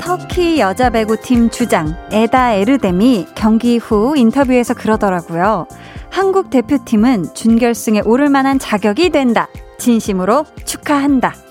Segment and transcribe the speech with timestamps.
[0.00, 5.66] 터키 여자 배구팀 주장 에다 에르뎀이 경기 후 인터뷰에서 그러더라고요.
[6.10, 9.48] 한국 대표팀은 준결승에 오를 만한 자격이 된다.
[9.78, 11.47] 진심으로 축하한다.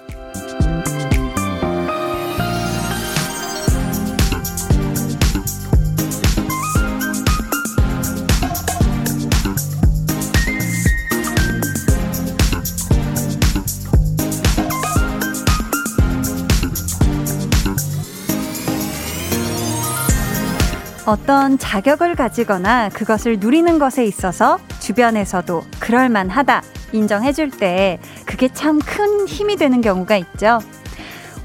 [21.07, 26.61] 어떤 자격을 가지거나 그것을 누리는 것에 있어서 주변에서도 그럴만하다
[26.91, 30.59] 인정해줄 때 그게 참 큰 힘이 되는 경우가 있죠.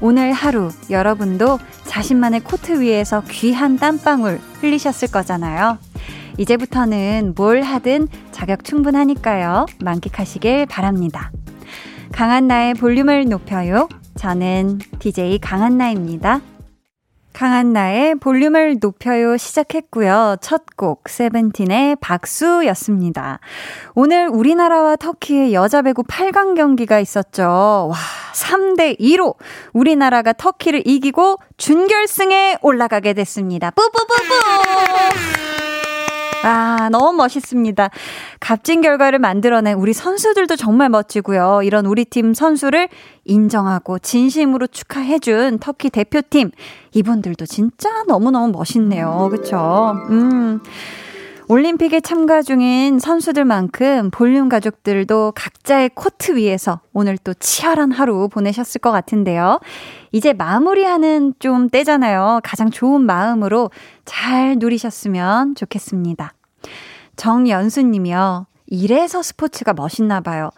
[0.01, 5.77] 오늘 하루 여러분도 자신만의 코트 위에서 귀한 땀방울 흘리셨을 거잖아요.
[6.37, 9.65] 이제부터는 뭘 하든 자격 충분하니까요.
[9.81, 11.31] 만끽하시길 바랍니다.
[12.11, 13.87] 강한나의 볼륨을 높여요.
[14.15, 16.41] 저는 DJ 강한나입니다.
[17.33, 20.37] 강한 나의 볼륨을 높여요 시작했고요.
[20.41, 23.39] 첫 곡 세븐틴의 박수였습니다.
[23.95, 27.89] 오늘 우리나라와 터키의 여자 배구 8강 경기가 있었죠.
[27.91, 27.95] 와,
[28.33, 29.35] 3대 2로
[29.71, 33.71] 우리나라가 터키를 이기고 준결승에 올라가게 됐습니다.
[33.71, 35.62] 뿌뿌뿌뿌!
[36.43, 37.89] 아, 너무 멋있습니다.
[38.39, 41.61] 값진 결과를 만들어낸 우리 선수들도 정말 멋지고요.
[41.63, 42.89] 이런 우리 팀 선수를
[43.25, 46.51] 인정하고 진심으로 축하해준 터키 대표팀.
[46.93, 49.29] 이분들도 진짜 너무너무 멋있네요.
[49.31, 49.95] 그쵸?
[50.09, 50.59] 음.
[51.53, 58.89] 올림픽에 참가 중인 선수들만큼 볼륨 가족들도 각자의 코트 위에서 오늘 또 치열한 하루 보내셨을 것
[58.89, 59.59] 같은데요.
[60.11, 62.39] 이제 마무리하는 좀 때잖아요.
[62.43, 63.69] 가장 좋은 마음으로
[64.03, 66.33] 잘 누리셨으면 좋겠습니다.
[67.17, 68.47] 정연수 님이요.
[68.65, 70.49] 이래서 스포츠가 멋있나 봐요.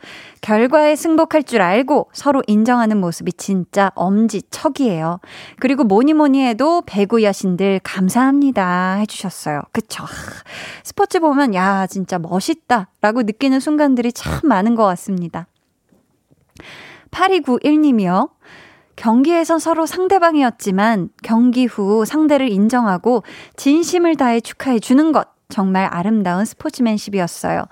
[0.42, 5.20] 결과에 승복할 줄 알고 서로 인정하는 모습이 진짜 엄지척이에요.
[5.60, 9.62] 그리고 뭐니 뭐니 해도 배구 여신들 감사합니다 해주셨어요.
[9.72, 10.06] 그쵸.
[10.84, 15.48] 스포츠 보면 야 진짜 멋있다 라고 느끼는 순간들이 참 많은 것 같습니다.
[17.12, 18.30] 8291님이요.
[18.96, 23.24] 경기에서 서로 상대방이었지만 경기 후 상대를 인정하고
[23.58, 27.66] 진심을 다해 축하해 주는 것 정말 아름다운 스포츠맨십이었어요.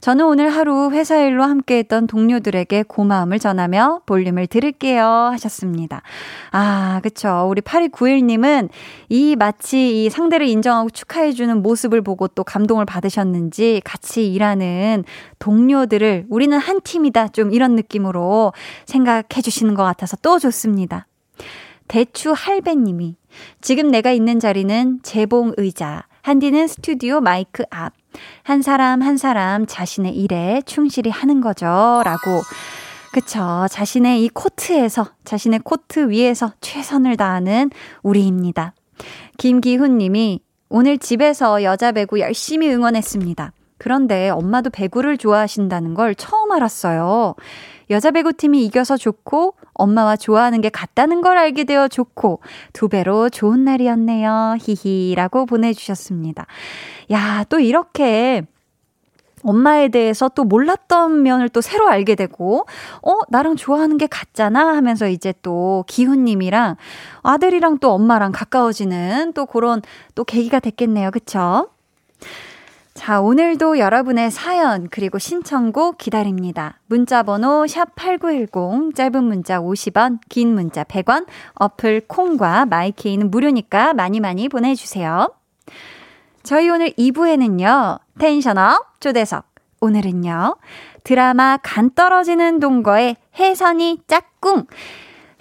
[0.00, 6.02] 저는 오늘 하루 회사 일로 함께했던 동료들에게 고마움을 전하며 볼륨을 들을게요 하셨습니다.
[6.50, 7.46] 아, 그쵸.
[7.48, 8.70] 우리 8291님은
[9.08, 15.04] 이 마치 이 상대를 인정하고 축하해주는 모습을 보고 또 감동을 받으셨는지 같이 일하는
[15.38, 17.28] 동료들을 우리는 한 팀이다.
[17.28, 18.52] 좀 이런 느낌으로
[18.86, 21.06] 생각해 주시는 것 같아서 또 좋습니다.
[21.88, 23.16] 대추 할배님이
[23.60, 26.07] 지금 내가 있는 자리는 재봉 의자.
[26.28, 27.94] 한디는 스튜디오 마이크 앞.
[28.42, 31.64] 한 사람 한 사람 자신의 일에 충실히 하는 거죠.
[32.04, 32.42] 라고.
[33.14, 33.66] 그쵸.
[33.70, 37.70] 자신의 이 코트에서, 자신의 코트 위에서 최선을 다하는
[38.02, 38.74] 우리입니다.
[39.38, 43.52] 김기훈 님이 오늘 집에서 여자 배구 열심히 응원했습니다.
[43.78, 47.36] 그런데 엄마도 배구를 좋아하신다는 걸 처음 알았어요.
[47.90, 52.40] 여자 배구팀이 이겨서 좋고 엄마와 좋아하는 게 같다는 걸 알게 되어 좋고
[52.72, 54.56] 두 배로 좋은 날이었네요.
[54.60, 56.46] 히히라고 보내주셨습니다.
[57.12, 58.42] 야, 또 이렇게
[59.42, 62.66] 엄마에 대해서 또 몰랐던 면을 또 새로 알게 되고,
[63.02, 66.76] 어, 나랑 좋아하는 게 같잖아 하면서 이제 또 기훈님이랑
[67.22, 69.80] 아들이랑 또 엄마랑 가까워지는 또 그런
[70.14, 71.10] 또 계기가 됐겠네요.
[71.10, 71.68] 그쵸?
[72.98, 76.80] 자, 오늘도 여러분의 사연 그리고 신청곡 기다립니다.
[76.86, 84.48] 문자 번호 샵8910 짧은 문자 50원, 긴 문자 100원, 어플 콩과 마이케이는 무료니까 많이 많이
[84.48, 85.32] 보내 주세요.
[86.42, 88.00] 저희 오늘 2부에는요.
[88.18, 89.46] Tension up 초대석.
[89.80, 90.56] 오늘은요.
[91.04, 94.66] 드라마 간 떨어지는 동거의 혜선이 짝꿍.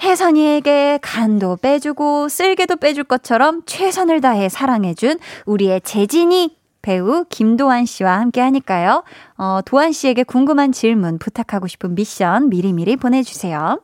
[0.04, 5.18] 혜선이에게 간도 빼주고 쓸개도 빼줄 것처럼 최선을 다해 사랑해준
[5.48, 6.57] 우리의 재진이
[6.88, 9.04] 배우 김도환 씨와 함께 하니까요.
[9.38, 13.82] 어, 도환 씨에게 궁금한 질문, 부탁하고 싶은 미션 미리미리 보내주세요.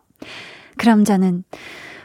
[0.77, 1.43] 그럼 저는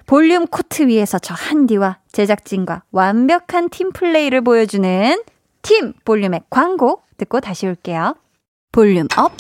[0.07, 5.23] 볼륨 코트 위에서 저 한디와 제작진과 완벽한 팀 플레이를 보여주는
[5.63, 8.17] 팀 볼륨의 광고 듣고 다시 올게요.
[8.73, 9.31] Volume up,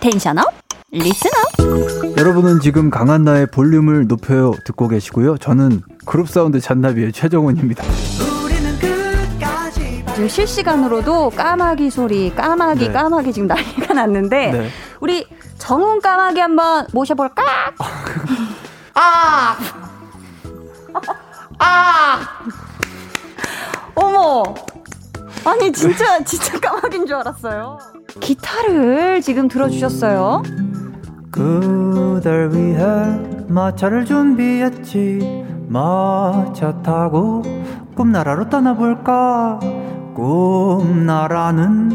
[0.00, 0.46] tension up,
[0.92, 1.30] listen
[1.60, 2.16] up.
[2.16, 5.36] 여러분은 지금 강한나의 볼륨을 높여요 듣고 계시고요.
[5.36, 7.84] 저는 그룹 사운드 잔나비의 최정원입니다.
[10.22, 12.92] 지금 실시간으로도 까마귀 소리, 까마귀, 네.
[12.92, 14.68] 까마귀 지금 난리가 났는데 네.
[15.00, 15.26] 우리
[15.58, 17.42] 정훈 까마귀 한번 모셔볼까?
[18.94, 19.56] 아!
[21.58, 22.20] 아!
[23.96, 24.44] 어머!
[25.44, 26.24] 아니 진짜 네.
[26.24, 27.80] 진짜 까마귀인 줄 알았어요.
[28.20, 30.44] 기타를 지금 들어주셨어요.
[31.32, 32.86] 그댈 위해
[33.48, 37.42] 마차를 준비했지 마차 타고
[37.96, 39.58] 꿈나라로 떠나볼까
[40.14, 41.90] 꿈나라는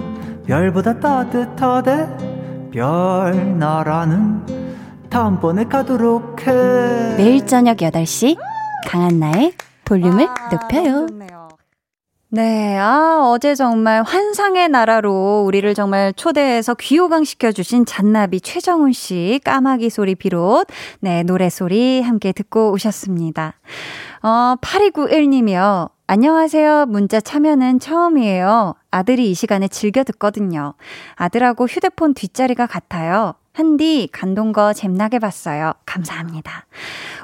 [0.46, 4.46] 별보다 따뜻하대 별나라는
[5.10, 6.52] 다음번에 가도록 해
[7.18, 8.38] 매일 저녁 8시
[8.88, 9.54] 강한나의
[9.86, 11.08] 볼륨을 아, 높여요
[12.30, 19.90] 네, 아, 어제 정말 환상의 나라로 우리를 정말 초대해서 귀호강 시켜주신 잔나비 최정훈 씨, 까마귀
[19.90, 20.68] 소리 비롯,
[21.00, 23.54] 네, 노래 소리 함께 듣고 오셨습니다.
[24.24, 25.97] 어, 8291님이요.
[26.10, 26.86] 안녕하세요.
[26.86, 28.76] 문자 참여는 처음이에요.
[28.92, 30.74] 아들이 이 시간에 즐겨 듣거든요.
[31.16, 33.34] 아들하고 휴대폰 뒷자리가 같아요.
[33.58, 35.74] 한디 간동거 잼나게 봤어요.
[35.88, 36.68] 감사합니다.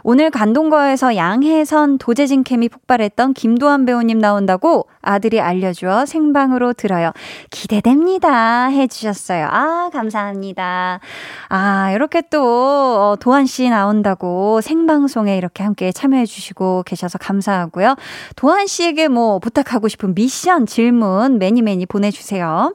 [0.02, 7.12] 오늘 간동거에서 양해선 도재진 캠이 폭발했던 김도환 배우님 나온다고 아들이 알려주어 생방으로 들어요.
[7.52, 8.66] 기대됩니다.
[8.66, 9.48] 해주셨어요.
[9.48, 11.02] 아, 감사합니다.
[11.50, 17.96] 아, 이렇게 또, 어, 도환 씨 나온다고 생방송에 이렇게 함께 참여해주시고 계셔서 감사하고요.
[18.36, 22.74] 도환 씨에게 뭐 부탁하고 싶은 미션, 질문 매니 매니 보내주세요.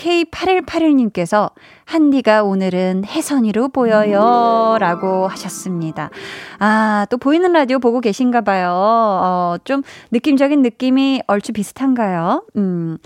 [0.00, 1.50] K8181님께서
[1.84, 4.76] 한디가 오늘은 혜선이로 보여요.
[4.80, 6.10] 라고 하셨습니다.
[6.58, 8.70] 아, 또 보이는 라디오 보고 계신가 봐요.
[8.72, 12.44] 어, 좀 느낌적인 느낌이 얼추 비슷한가요?
[12.56, 12.98] 음.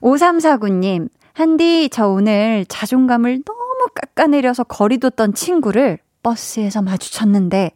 [0.00, 7.70] 5349님, 한디, 저 오늘 자존감을 너무 깎아내려서 거리뒀던 친구를 버스에서 마주쳤는데,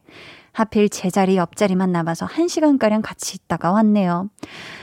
[0.55, 4.31] 하필 제자리 옆자리만 남아서 1시간가량 같이 있다가 왔네요.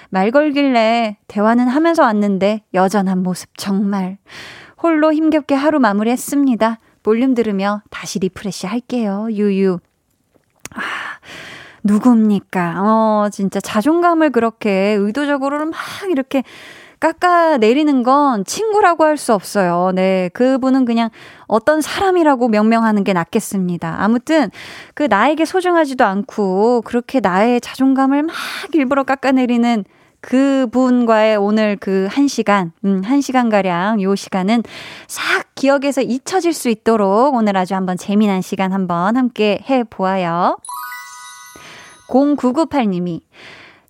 [0.09, 4.17] 말 걸길래 대화는 하면서 왔는데 여전한 모습 정말.
[4.83, 6.77] 홀로 힘겹게 하루 마무리했습니다.
[7.03, 9.27] 볼륨 들으며 다시 refresh 할게요.
[9.31, 9.79] 유유.
[10.75, 10.81] 아,
[11.85, 12.75] 누굽니까?
[12.77, 15.73] 어, 진짜 자존감을 그렇게 의도적으로 막
[16.09, 16.43] 이렇게
[17.01, 19.91] 깎아 내리는 건 친구라고 할 수 없어요.
[19.93, 20.29] 네.
[20.33, 21.09] 그분은 그냥
[21.47, 23.97] 어떤 사람이라고 명명하는 게 낫겠습니다.
[23.99, 24.49] 아무튼
[24.93, 28.33] 그 나에게 소중하지도 않고 그렇게 나의 자존감을 막
[28.73, 29.83] 일부러 깎아내리는
[30.21, 34.63] 그분과의 오늘 그 한 시간, 음, 한 시간가량 요 시간은
[35.07, 40.57] 싹 기억에서 잊혀질 수 있도록 오늘 아주 한번 재미난 시간 한번 함께 해 보아요.
[42.07, 43.21] 0998님이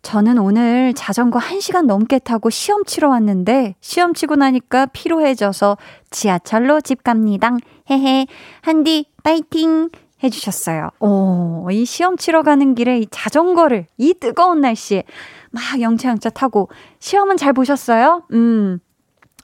[0.02, 5.78] 저는 오늘 자전거 1시간 넘게 타고 시험 치러 왔는데 시험 치고 나니까 피로해져서
[6.10, 7.56] 지하철로 집 갑니다.
[7.90, 8.26] 헤헤.
[8.62, 9.90] 한디 파이팅
[10.24, 10.90] 해 주셨어요.
[11.00, 15.04] 오, 이 시험 치러 가는 길에 이 자전거를 이 뜨거운 날씨에
[15.52, 16.70] 막 영차영차 타고
[17.00, 18.24] 시험은 잘 보셨어요?
[18.34, 18.80] 음.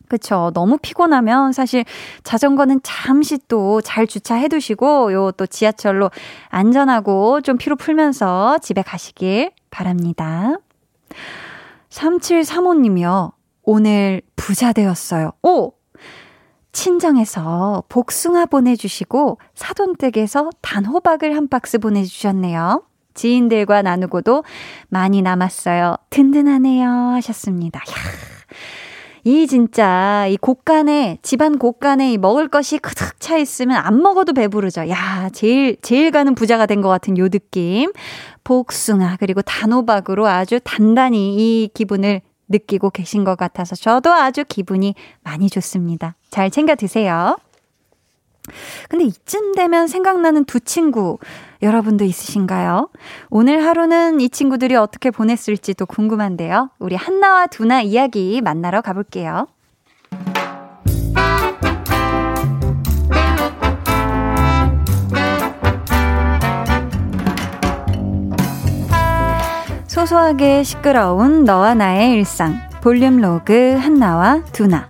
[0.09, 0.51] 그쵸.
[0.54, 1.83] 너무 피곤하면 사실
[2.24, 6.09] 자전거는 잠시 또 잘 주차해 두시고 요 또 지하철로
[6.50, 10.56] 안전하고 좀 피로 풀면서 집에 가시길 바랍니다.
[11.90, 13.34] 3735님이요.
[13.62, 15.34] 오늘 부자 되었어요.
[15.44, 15.74] 오!
[16.72, 22.84] 친정에서 복숭아 보내주시고 사돈댁에서 단호박을 한 박스 보내주셨네요.
[23.14, 24.44] 지인들과 나누고도
[24.90, 25.96] 많이 남았어요.
[26.10, 26.90] 든든하네요.
[26.90, 27.80] 하셨습니다.
[27.80, 27.94] 야.
[29.28, 34.88] 이 진짜 이 곳간에 집안 곳간에 이 먹을 것이 크득 차 있으면 안 먹어도 배부르죠.
[34.88, 37.92] 야 제일 제일 가는 부자가 된 것 같은 요 느낌.
[38.46, 45.50] 복숭아 그리고 단호박으로 아주 단단히 이 기분을 느끼고 계신 것 같아서 저도 아주 기분이 많이
[45.50, 46.16] 좋습니다.
[46.30, 47.36] 잘 챙겨 드세요.
[48.89, 51.18] 근데 이쯤 되면 생각나는 두 친구,
[51.61, 52.89] 여러분도 있으신가요?
[53.30, 56.69] 오늘 하루는 이 친구들이 어떻게 보냈을지도 궁금한데요.
[56.80, 59.47] 우리 한나와 두나 이야기 만나러 가볼게요.
[69.87, 72.59] 소소하게 시끄러운 너와 나의 일상.
[72.81, 74.89] 볼륨 로그 한나와 두나.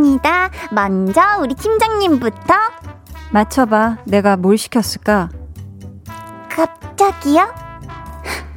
[0.00, 0.50] 왔습니다.
[0.70, 2.54] 먼저 우리 팀장님부터.
[3.30, 3.98] 맞춰봐.
[4.04, 5.28] 내가 뭘 시켰을까?
[6.48, 7.52] 갑자기요?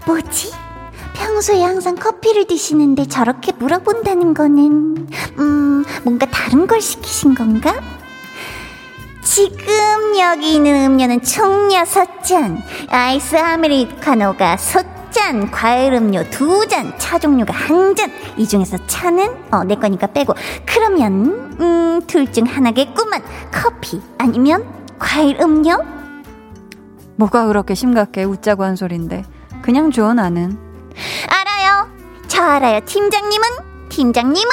[0.06, 0.52] 뭐지?
[1.14, 5.08] 평소에 항상 커피를 드시는데 저렇게 물어본다는 거는,
[5.40, 7.76] 음, 뭔가 다른 걸 시키신 건가?
[9.22, 9.66] 지금
[10.20, 14.82] 여기 있는 음료는 총 6잔, 아이스 아메리카노가 소
[15.14, 18.12] 잔, 과일 음료 두 잔, 차 종류가 한 잔.
[18.38, 20.34] 이 중에서 차는 어, 내 거니까 빼고.
[20.66, 23.22] 그러면 음, 둘 중 하나겠구만.
[23.52, 24.66] 커피 아니면
[25.00, 25.78] 과일 음료?
[27.16, 28.24] 뭐가 그렇게 심각해?
[28.24, 29.24] 웃자고 한 소린데.
[29.62, 30.58] 그냥 줘 나는.
[31.30, 31.88] 알아요.
[32.28, 32.80] 저 알아요.
[32.86, 33.48] 팀장님은
[33.90, 34.52] 팀장님은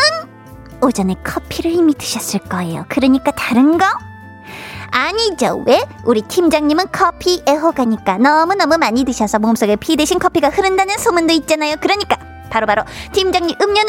[0.83, 2.85] 오전에 커피를 이미 드셨을 거예요.
[2.89, 3.85] 그러니까 다른 거?
[4.91, 5.63] 아니죠.
[5.67, 5.83] 왜?
[6.05, 11.77] 우리 팀장님은 커피 애호가니까 너무너무 많이 드셔서 몸속에 피 대신 커피가 흐른다는 소문도 있잖아요.
[11.81, 12.17] 그러니까
[12.51, 13.89] 바로바로 바로 팀장님 음료는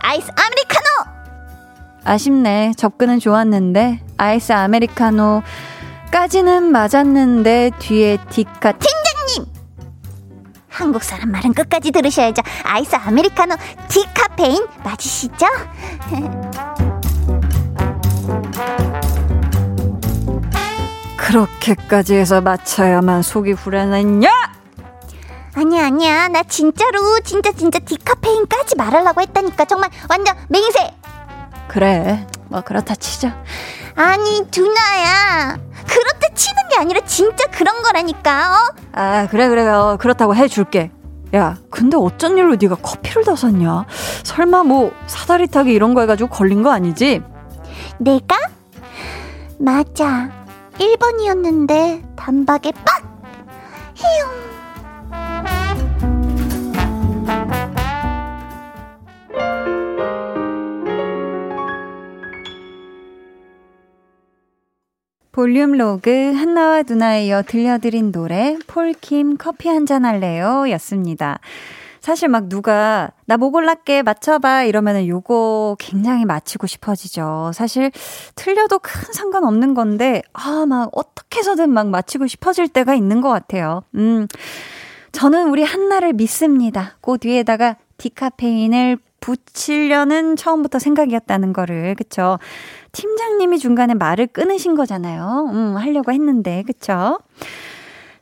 [0.00, 1.18] 아이스 아메리카노!
[2.04, 2.72] 아쉽네.
[2.76, 5.42] 접근은 좋았는데 아이스 아메리카노
[6.10, 9.52] 까지는 맞았는데 뒤에 디카 팀장님!
[10.68, 12.42] 한국 사람 말은 끝까지 들으셔야죠.
[12.62, 13.56] 아이스 아메리카노
[13.88, 15.46] 디카페인 맞으시죠?
[21.28, 24.30] 그렇게까지 해서 맞춰야만 속이 후련했냐?
[25.54, 26.28] 아니야 아니야.
[26.28, 29.66] 나 진짜로 진짜 진짜 디카페인 까지 말하려고 했다니까.
[29.66, 30.90] 정말 완전 맹세.
[31.68, 33.36] 그래 뭐 그렇다 치자
[33.94, 35.58] 아니 두나야.
[35.86, 38.74] 그렇다 치는 게 아니라 진짜 그런 거라니까 어?
[38.92, 39.66] 아 그래 그래.
[39.68, 40.90] 어, 그렇다고 해줄게.
[41.34, 43.84] 야 근데 어쩐 일로 네가 커피를 다 샀냐?
[44.22, 47.20] 설마 뭐 사다리 타기 이런 거 해가지고 걸린 거 아니지?
[47.98, 48.38] 내가?
[49.58, 50.30] 맞아
[50.78, 53.02] 1번이었는데 단박에 빡!
[53.94, 54.48] 히용
[65.32, 71.38] 볼륨 로그 한나와 누나에 이어 들려드린 노래 폴킴 커피 한잔 할래요 였습니다.
[72.08, 77.52] 사실 막 누가 나 뭐 골랐게 맞춰봐 이러면은 요거 굉장히 맞히고 싶어지죠.
[77.54, 77.92] 사실
[78.34, 83.28] 틀려도 큰 상관 없는 건데 아 막 어떻게 해서든 막 맞히고 싶어질 때가 있는 것
[83.28, 83.82] 같아요.
[83.94, 84.26] 음
[85.12, 86.96] 저는 우리 한나를 믿습니다.
[87.00, 92.38] 꼭 뒤에다가 디카페인을 붙이려는 처음부터 생각이었다는 거를 그쵸?
[92.92, 95.50] 팀장님이 중간에 말을 끊으신 거잖아요.
[95.52, 97.18] 음, 하려고 했는데, 그쵸?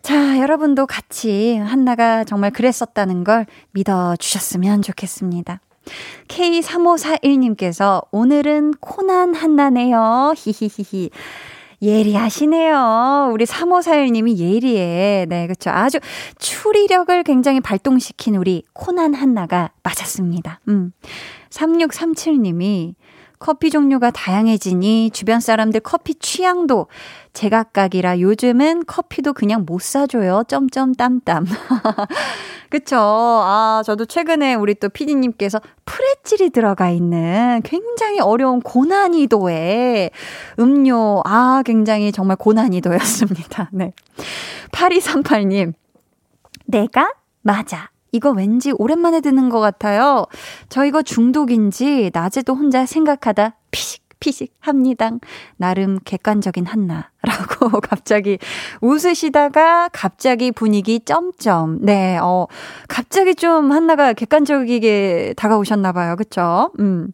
[0.06, 5.60] 자, 여러분도 같이 한나가 정말 그랬었다는 걸 믿어주셨으면 좋겠습니다.
[6.28, 10.32] K3541님께서 오늘은 코난 한나네요.
[10.36, 11.10] 히히히히.
[11.82, 13.30] 예리하시네요.
[13.32, 15.26] 우리 3541님이 예리해.
[15.28, 15.70] 네, 그쵸.
[15.70, 15.98] 아주
[16.38, 20.60] 추리력을 굉장히 발동시킨 우리 코난 한나가 맞았습니다.
[20.68, 20.92] 음.
[21.50, 22.94] 3637님이
[23.38, 26.86] 커피 종류가 다양해지니 주변 사람들 커피 취향도
[27.32, 30.42] 제각각이라 요즘은 커피도 그냥 못 사줘요.
[30.48, 31.46] 점점 땀땀.
[32.70, 32.96] 그쵸.
[32.98, 40.10] 아, 저도 최근에 우리 또 피디님께서 프레질이 들어가 있는 굉장히 어려운 고난이도의
[40.58, 41.22] 음료.
[41.24, 43.70] 아, 굉장히 정말 고난이도였습니다.
[43.72, 43.92] 네.
[44.72, 45.74] 8238님.
[46.66, 47.12] 내가?
[47.42, 47.90] 맞아.
[48.16, 50.26] 이거 왠지 오랜만에 듣는 것 같아요.
[50.68, 55.10] 저 이거 중독인지 낮에도 혼자 생각하다 피식 피식 합니다.
[55.56, 58.38] 나름 객관적인 한나라고 갑자기
[58.80, 61.78] 웃으시다가 갑자기 분위기 점점.
[61.82, 62.46] 네, 어,
[62.88, 66.16] 갑자기 좀 한나가 객관적이게 다가오셨나 봐요.
[66.16, 66.72] 그쵸?
[66.80, 67.12] 음.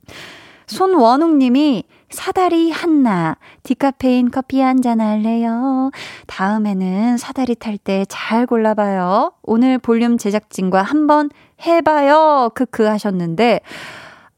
[0.69, 5.91] 손원웅 님이 사다리 한나, 디카페인 커피 한 잔 할래요?
[6.27, 9.33] 다음에는 사다리 탈 때 잘 골라봐요.
[9.43, 11.31] 오늘 볼륨 제작진과 한번
[11.67, 12.51] 해봐요.
[12.55, 13.61] 크크 하셨는데,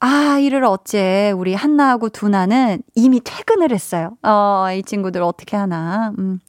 [0.00, 4.16] 아, 이를 어째 우리 한나하고 두나는 이미 퇴근을 했어요.
[4.22, 6.12] 어, 이 친구들 어떻게 하나.
[6.18, 6.40] 음,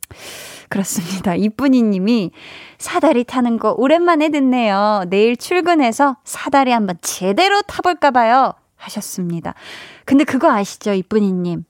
[0.69, 1.35] 그렇습니다.
[1.35, 2.31] 이쁜이 님이
[2.77, 5.05] 사다리 타는 거 오랜만에 듣네요.
[5.09, 8.53] 내일 출근해서 사다리 한번 제대로 타볼까봐요.
[8.77, 9.53] 하셨습니다.
[10.05, 11.63] 근데 그거 아시죠, 이쁜이님?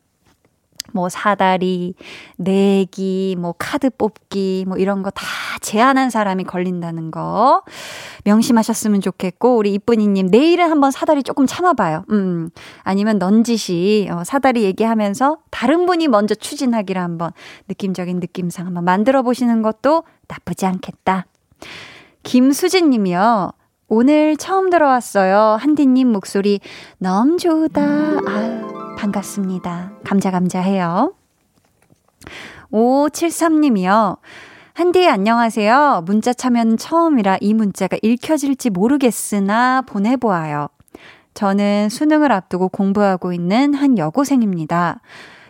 [0.94, 1.96] 뭐 사다리,
[2.38, 5.26] 내기, 뭐 카드 뽑기, 뭐 이런 거 다
[5.62, 7.64] 제한한 사람이 걸린다는 거
[8.24, 12.06] 명심하셨으면 좋겠고 우리 이쁜이님 내일은 한번 사다리 조금 참아봐요.
[12.12, 12.50] 음
[12.84, 17.32] 아니면 넌지시 어, 사다리 얘기하면서 다른 분이 먼저 추진하기를 한번
[17.68, 21.26] 느낌적인 느낌상 한번 만들어 보시는 것도 나쁘지 않겠다.
[22.24, 23.52] 김수진 님이요.
[23.98, 25.56] 오늘 처음 들어왔어요.
[25.58, 26.60] 한디님 목소리
[26.98, 27.82] 너무 좋다.
[28.28, 29.94] 아유, 반갑습니다.
[30.04, 31.14] 감자감자해요.
[32.74, 34.18] 5573님이요.
[34.74, 36.04] 한디 안녕하세요.
[36.06, 40.68] 문자 참여는 처음이라 이 문자가 읽혀질지 모르겠으나 보내보아요.
[41.34, 45.00] 저는 수능을 앞두고 공부하고 있는 한 여고생입니다.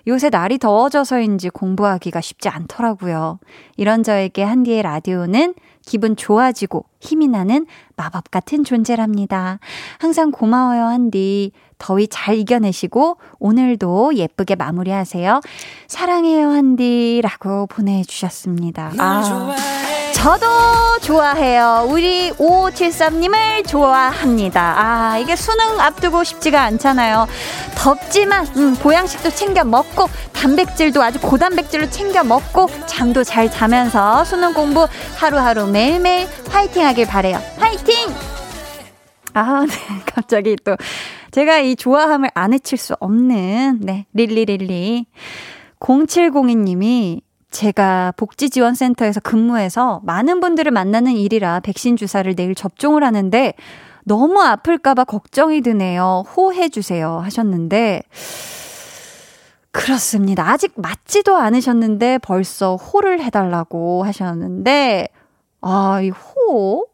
[0.08, 3.40] 요새 날이 더워져서인지 공부하기가 쉽지 않더라고요.
[3.78, 5.54] 이런 저에게 한디의 라디오는
[5.86, 9.60] 기분 좋아지고 힘이 나는 마법 같은 존재랍니다.
[10.00, 11.52] 항상 고마워요, 한디.
[11.78, 15.42] 더위 잘 이겨내시고 오늘도 예쁘게 마무리하세요.
[15.88, 18.94] 사랑해요, 한디라고 보내주셨습니다.
[18.98, 19.95] 아.
[20.14, 21.88] 저도 좋아해요.
[21.90, 24.76] 우리 5573님을 좋아합니다.
[24.78, 27.28] 아, 이게 수능 앞두고 싶지가 않잖아요.
[27.76, 34.88] 덥지만, 음, 보양식도 챙겨 먹고, 단백질도 아주 고단백질로 챙겨 먹고, 잠도 잘 자면서 수능 공부
[35.18, 37.42] 하루하루 매일매일 화이팅 하길 바래요.
[37.58, 37.96] 화이팅!
[39.34, 39.76] 아, 네.
[40.06, 40.76] 갑자기 또
[41.32, 45.06] 제가 이 좋아함을 안 해칠 수 없는, 네, 릴리릴리.
[45.80, 47.22] 0702님이
[47.56, 53.54] 제가 복지지원센터에서 근무해서 많은 분들을 만나는 일이라 백신 주사를 내일 접종을 하는데
[54.04, 56.26] 너무 아플까봐 걱정이 드네요.
[56.36, 57.20] 호해주세요.
[57.20, 58.04] 하셨는데,
[59.72, 60.50] 그렇습니다.
[60.50, 65.08] 아직 맞지도 않으셨는데 벌써 호를 해달라고 하셨는데,
[65.62, 66.88] 아, 이 호?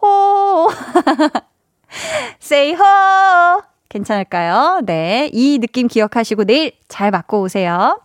[0.00, 0.68] 호!
[2.40, 2.84] say 호!
[3.88, 4.82] 괜찮을까요?
[4.84, 5.28] 네.
[5.32, 7.98] 이 느낌 기억하시고 내일 잘 맞고 오세요.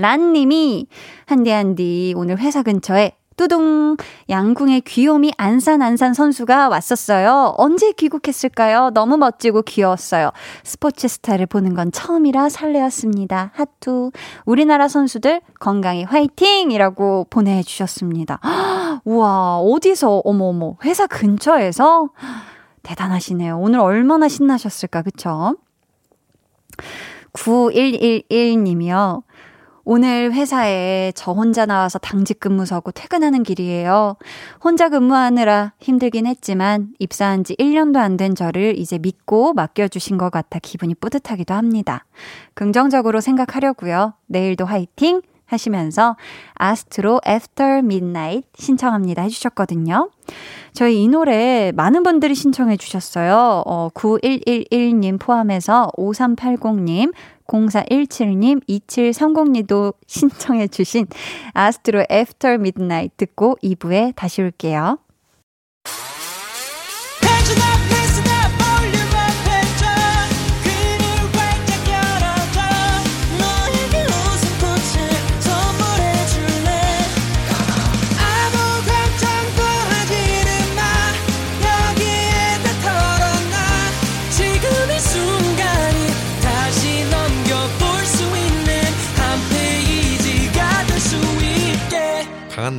[0.00, 0.86] 란님이,
[1.26, 3.96] 한디 한디, 오늘 회사 근처에 뚜둥
[4.28, 7.54] 양궁의 귀요미 안산 안산 선수가 왔었어요.
[7.56, 8.90] 언제 귀국했을까요?
[8.92, 10.30] 너무 멋지고 귀여웠어요.
[10.62, 13.52] 스포츠 스타를 보는 건 처음이라 설레었습니다.
[13.54, 14.10] 하투
[14.44, 18.40] 우리나라 선수들 건강히 화이팅이라고 보내주셨습니다.
[19.06, 22.10] 우와 어디서 어머 어머 회사 근처에서
[22.82, 23.58] 대단하시네요.
[23.58, 25.56] 오늘 얼마나 신나셨을까 그쵸?
[27.32, 29.22] 9111님이요.
[29.92, 34.14] 오늘 회사에 저 혼자 나와서 당직 근무 서고 퇴근하는 길이에요.
[34.62, 40.60] 혼자 근무하느라 힘들긴 했지만 입사한 지 1년도 안 된 저를 이제 믿고 맡겨주신 것 같아
[40.60, 42.04] 기분이 뿌듯하기도 합니다.
[42.54, 44.14] 긍정적으로 생각하려고요.
[44.28, 45.22] 내일도 화이팅!
[45.46, 46.16] 하시면서
[46.54, 50.10] 아스트로 After Midnight 신청합니다 해주셨거든요.
[50.72, 53.64] 저희 이 노래 많은 분들이 신청해 주셨어요.
[53.66, 57.12] 어, 9111님 포함해서 5380님,
[57.50, 61.06] 0417님, 2730님도 신청해 주신
[61.52, 64.98] 아스트로 After Midnight 듣고 2부에 다시 올게요.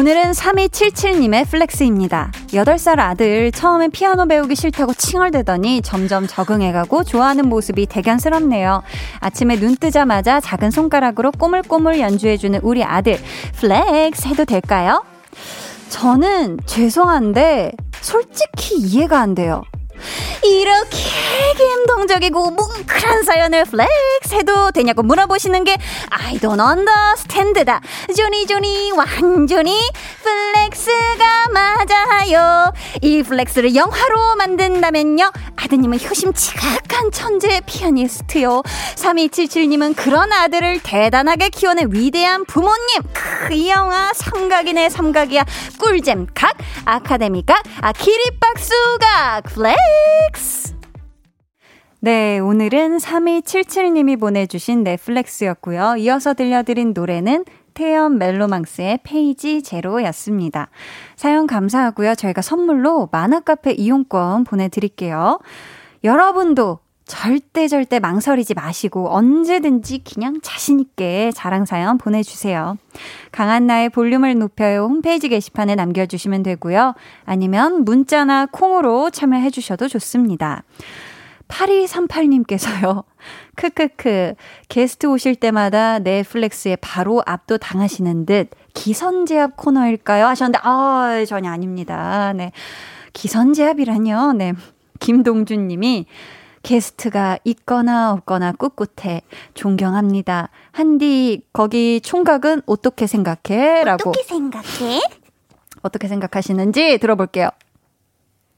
[0.00, 2.32] 오늘은 3277님의 flex입니다.
[2.52, 8.82] 8살 아들 처음엔 피아노 배우기 싫다고 칭얼대더니 점점 적응해가고 좋아하는 모습이 대견스럽네요.
[9.18, 13.18] 아침에 눈 뜨자마자 작은 손가락으로 꼬물꼬물 연주해주는 우리 아들
[13.56, 15.04] flex 해도 될까요?
[15.90, 19.64] 저는 죄송한데 솔직히 이해가 안 돼요.
[20.42, 20.98] 이렇게
[21.58, 25.76] 감동적이고 뭉클한 사연을 flex 해도 되냐고 물어보시는 게
[26.10, 27.80] I don't understand다.
[28.16, 29.80] 조니 조니 완전히
[30.22, 32.72] flex가 맞아요.
[33.02, 35.30] 이 flex를 영화로 만든다면요.
[35.56, 38.62] 아드님은 효심 지극한 천재 피아니스트요.
[38.96, 43.02] 3277님은 그런 아들을 대단하게 키워낸 위대한 부모님.
[43.12, 45.44] 크, 이 영화 삼각이네 삼각이야.
[45.78, 49.76] 꿀잼 각 아카데미 각 아, 기립박수 각 flex.
[52.02, 55.96] 네, 오늘은 3277님이 보내주신 넷플렉스였고요.
[55.98, 60.70] 이어서 들려드린 노래는 태연 멜로망스의 Page Zero였습니다.
[61.16, 62.14] 사연 감사하고요.
[62.14, 65.40] 저희가 선물로 만화카페 이용권 보내드릴게요.
[66.02, 66.78] 여러분도
[67.10, 72.78] 절대 절대 망설이지 마시고 언제든지 그냥 자신있게 자랑사연 보내주세요.
[73.32, 76.94] 강한나의 볼륨을 높여요 홈페이지 게시판에 남겨주시면 되고요.
[77.24, 80.62] 아니면 문자나 콩으로 참여해주셔도 좋습니다.
[81.48, 83.02] 8238님께서요.
[83.56, 84.34] 크크크.
[84.68, 90.26] 게스트 오실 때마다 넷플렉스에 바로 압도 당하시는 듯 기선제압 코너일까요?
[90.26, 92.32] 하셨는데, 아, 전혀 아닙니다.
[92.36, 92.52] 네.
[93.14, 94.32] 기선제압이라뇨.
[94.34, 94.52] 네.
[95.00, 96.06] 김동준 님이
[96.62, 99.22] 게스트가 있거나 없거나 꿋꿋해.
[99.54, 100.50] 존경합니다.
[100.72, 103.84] 한디, 거기 총각은 어떻게 생각해?
[103.84, 104.10] 라고.
[104.10, 105.00] 어떻게 생각해?
[105.82, 107.48] 어떻게 생각하시는지 들어볼게요.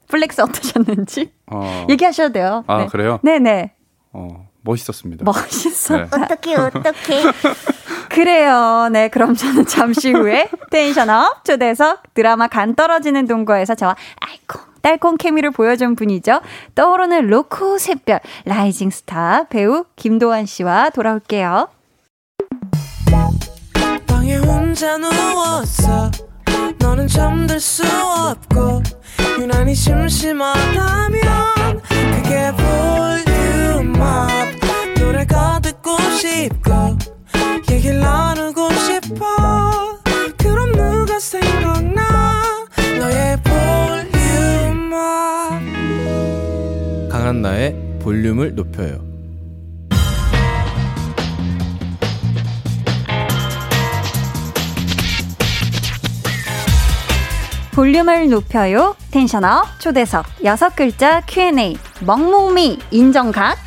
[0.07, 1.87] flex 어떠셨는지 어.
[1.89, 2.63] 얘기하셔도 돼요.
[2.67, 2.87] 아, 네.
[2.87, 3.19] 그래요?
[3.23, 3.73] 네네.
[4.11, 5.23] 어, 멋있었습니다.
[5.23, 5.97] 멋있어.
[5.97, 6.03] 네.
[6.03, 7.23] 어떻게 어떻게?
[8.09, 8.89] 그래요.
[8.91, 15.17] 네, 그럼 저는 잠시 후에 tension up 초대석 드라마 간 떨어지는 동거에서 저와 알콩 딸콩
[15.17, 16.41] 케미를 보여준 분이죠.
[16.75, 21.69] 떠오르는 로코 샛별 rising star 배우 김도완 씨와 돌아올게요.
[26.79, 28.83] 너는 잠들 수 없고
[29.39, 31.21] 유난히 심심하다면
[32.15, 32.51] 그게
[33.71, 34.29] 볼륨업
[34.99, 36.97] 노래가 듣고 싶고
[37.71, 38.03] 얘기를
[47.43, 49.03] 나누고 볼륨을 높여요.
[57.73, 58.95] 볼륨을 높여요.
[59.11, 61.75] 텐션업 초대석 여섯 글자 Q&A
[62.05, 63.57] 멍뭉미 인정각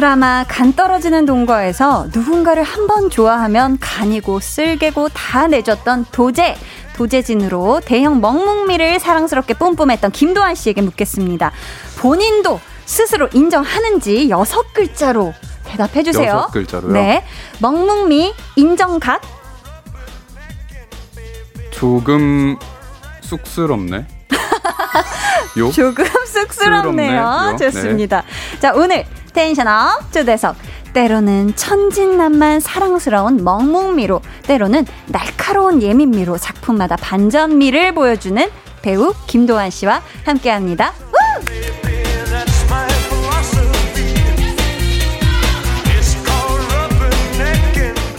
[0.00, 6.54] 드라마 간 떨어지는 동거에서 누군가를 한 번 좋아하면 간이고 쓸개고 다 내줬던 도제
[6.94, 11.50] 도제진으로 대형 멍뭉미를 사랑스럽게 뿜뿜했던 김도환 씨에게 묻겠습니다.
[11.98, 15.32] 본인도 스스로 인정하는지 여섯 글자로
[15.64, 16.28] 대답해 주세요.
[16.30, 16.92] 여섯 글자로요?
[16.92, 17.24] 네.
[17.60, 19.22] 멍뭉미 인정각
[21.70, 22.58] 조금
[23.22, 24.06] 쑥스럽네.
[25.58, 25.72] 요?
[25.72, 27.56] 조금 쑥스럽네요.
[27.56, 27.56] 쑥스럽네요.
[27.56, 28.24] 좋습니다.
[28.60, 29.06] 자, 오늘
[29.36, 30.56] 텐션업 초대석.
[30.94, 38.48] 때로는 천진난만 사랑스러운 멍뭉미로, 때로는 날카로운 예민미로 작품마다 반전미를 보여주는
[38.80, 40.94] 배우 김도환 씨와 함께 합니다.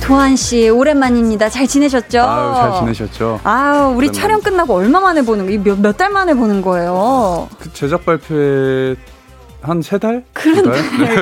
[0.01, 1.49] 도환 씨, 오랜만입니다.
[1.49, 2.21] 잘 지내셨죠?
[2.21, 3.41] 아유, 잘 지내셨죠?
[3.43, 4.11] 아우, 우리.
[4.11, 7.49] 촬영 끝나고 얼마 만에 보는 거, 몇달 만에 보는 거예요.
[7.59, 8.95] 그 제작 발표회
[9.61, 10.23] 한 세 달?
[10.33, 10.71] 그런데?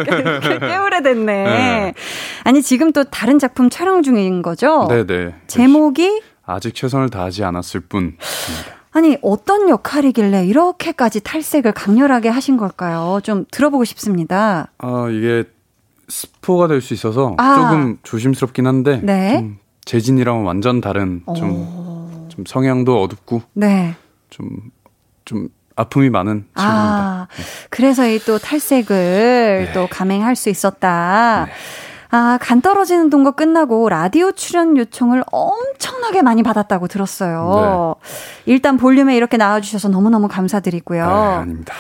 [0.04, 1.26] 꽤, 꽤 오래됐네.
[1.44, 1.94] 네.
[2.44, 4.88] 아니 지금 또 다른 작품 촬영 중인 거죠?
[4.90, 5.36] 네네.
[5.48, 8.18] 제목이 아직 최선을 다하지 않았을 뿐.
[8.92, 13.20] 아니 어떤 역할이길래 이렇게까지 탈색을 강렬하게 하신 걸까요?
[13.24, 14.68] 좀 들어보고 싶습니다.
[14.78, 15.44] 아, 이게
[16.08, 17.56] 스포가 될 수 있어서 아.
[17.56, 19.38] 조금 조심스럽긴 한데 네.
[19.40, 22.28] 좀 재진이랑은 완전 다른 좀, 어.
[22.30, 23.96] 좀 성향도 어둡고 네.
[24.30, 24.48] 좀,
[25.26, 26.56] 좀 아픔이 많은 친구입니다.
[26.56, 27.28] 아
[27.70, 29.72] 그래서 이 또 탈색을 네.
[29.74, 31.48] 또 감행할 수 있었다.
[32.12, 37.96] 아, 간 떨어지는 동거 끝나고 라디오 출연 요청을 엄청나게 많이 받았다고 들었어요.
[38.46, 41.04] 일단 볼륨에 이렇게 나와주셔서 너무너무 감사드리고요.
[41.04, 41.74] 아, 아닙니다.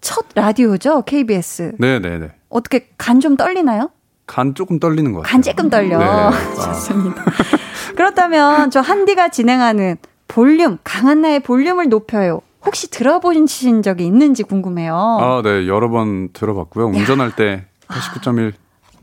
[0.00, 1.72] 첫 라디오죠, KBS.
[1.78, 2.30] 네네네.
[2.48, 3.90] 어떻게 간 좀 떨리나요?
[4.26, 5.32] 간 조금 떨리는 것 같아요.
[5.32, 5.98] 간 조금 떨려.
[5.98, 6.04] 네.
[6.04, 6.30] 아.
[6.54, 7.22] 좋습니다.
[7.96, 9.96] 그렇다면 저 한디가 진행하는
[10.26, 12.40] 볼륨, 강한나의 볼륨을 높여요.
[12.64, 14.94] 혹시 들어보신 적이 있는지 궁금해요.
[14.96, 15.66] 아, 네.
[15.68, 16.86] 여러 번 들어봤고요.
[16.86, 18.52] 운전할 때 89.1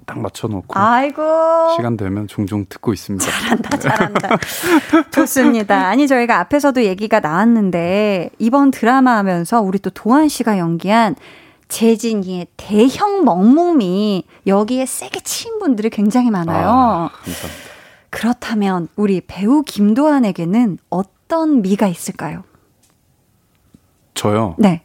[0.06, 1.22] 딱 맞춰놓고 아이고.
[1.78, 3.26] 시간 되면 종종 듣고 있습니다.
[3.26, 4.38] 잘한다, 잘한다.
[5.12, 5.88] 좋습니다.
[5.88, 11.16] 아니, 저희가 앞에서도 얘기가 나왔는데, 이번 드라마 하면서 우리 또 도한 씨가 연기한
[11.70, 16.68] 재진이의 대형 멍뭉미, 여기에 세게 치인 분들이 굉장히 많아요.
[16.68, 17.64] 아, 감사합니다.
[18.10, 22.44] 그렇다면, 우리 배우 김도한에게는 어떤 미가 있을까요?
[24.14, 24.56] 저요.
[24.58, 24.84] 네.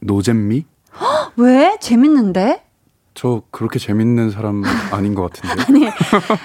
[0.00, 0.64] 노잼미?
[1.36, 1.76] 왜?
[1.80, 2.62] 재밌는데?
[3.14, 5.62] 저 그렇게 재밌는 사람 아닌 것 같은데.
[5.68, 5.88] 아니,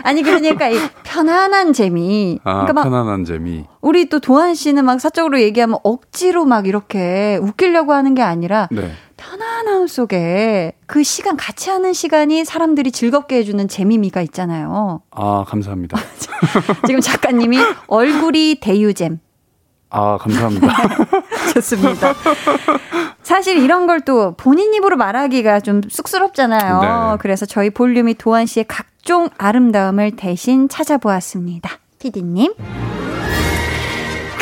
[0.04, 2.40] 아니, 그러니까 이 편안한 재미.
[2.44, 3.66] 아, 그러니까 막 편안한 재미.
[3.82, 8.92] 우리 또 도한 씨는 막 사적으로 얘기하면 억지로 막 이렇게 웃기려고 하는 게 아니라 네.
[9.18, 15.02] 편안함 속에 그 시간 같이 하는 시간이 사람들이 즐겁게 해주는 재미미가 있잖아요.
[15.12, 15.98] 아, 감사합니다.
[16.86, 17.58] 지금 작가님이
[17.88, 19.20] 얼굴이 대유잼.
[19.92, 20.68] 아, 감사합니다.
[21.54, 22.14] 좋습니다.
[23.24, 26.82] 사실 이런 걸 또 본인 입으로 말하기가 좀 쑥스럽잖아요.
[26.82, 27.18] 네.
[27.20, 31.70] 그래서 저희 볼륨이 도한 씨의 각종 아름다움을 대신 찾아보았습니다.
[32.00, 32.54] 피디님.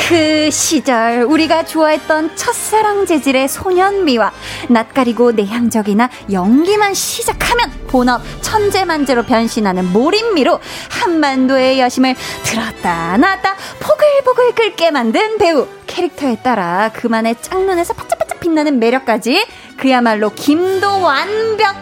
[0.07, 4.31] 그 시절 우리가 좋아했던 첫사랑 재질의 소년미와
[4.69, 15.37] 낯가리고 내향적이나 연기만 시작하면 본업 천재만재로 변신하는 몰입미로 한반도의 여심을 들었다 놨다 포글포글 끓게 만든
[15.37, 15.67] 배우.
[15.87, 19.45] 캐릭터에 따라 그만의 짝눈에서 반짝반짝 빛나는 매력까지
[19.77, 21.75] 그야말로 김도 완벽.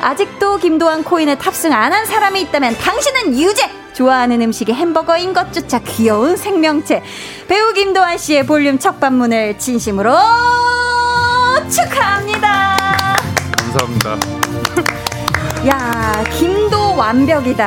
[0.00, 6.36] 아직도 김도환 코인에 탑승 안 한 사람이 있다면 당신은 유죄 좋아하는 음식이 햄버거인 것조차 귀여운
[6.36, 7.02] 생명체
[7.48, 10.12] 배우 김도환 씨의 볼륨 첫 방문을 진심으로
[11.70, 12.76] 축하합니다.
[13.58, 14.16] 감사합니다.
[15.68, 17.66] 야 김도 완벽이다.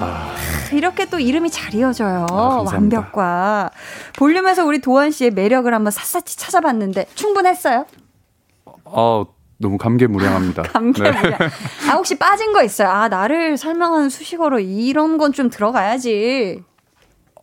[0.00, 0.34] 아,
[0.72, 2.26] 이렇게 또 이름이 잘 이어져요.
[2.28, 2.72] 감사합니다.
[2.72, 3.70] 완벽과
[4.18, 7.86] 볼륨에서 우리 도환 씨의 매력을 한번 샅샅이 찾아봤는데 충분했어요?
[8.84, 9.24] 아,
[9.60, 10.62] 너무 감개무량합니다.
[10.72, 11.34] 감개무량.
[11.90, 12.88] 아 혹시 빠진 거 있어요?
[12.88, 16.62] 아 나를 설명하는 수식어로 이런 건 좀 들어가야지.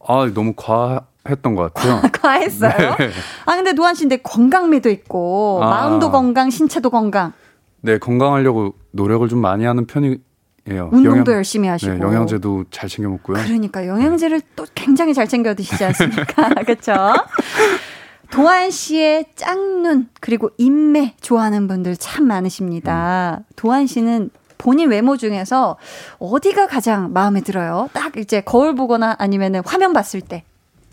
[0.10, 2.02] 아, 너무 과했던 것 같아요.
[2.12, 2.96] 과 했어요.
[2.98, 3.10] 네.
[3.46, 5.70] 아 근데 도환 씨인데 건강미도 있고 아.
[5.70, 7.34] 마음도 건강, 신체도 건강,
[7.82, 10.90] 네, 건강하려고 노력을 좀 많이 하는 편이에요.
[10.92, 11.94] 운동도 열심히 하시고.
[11.94, 13.42] 네, 영양제도 잘 챙겨 먹고요.
[13.44, 16.50] 그러니까 영양제를 또 굉장히 잘 챙겨 드시지 않습니까?
[16.66, 16.94] 그렇죠?
[18.32, 23.42] 도한 씨의 짝눈 그리고 인매 좋아하는 분들 참 많으십니다.
[23.56, 25.78] 도한 씨는 본인 외모 중에서
[26.20, 27.90] 어디가 가장 마음에 들어요?
[27.94, 30.44] 딱 이제 거울 보거나 아니면은 화면 봤을 때.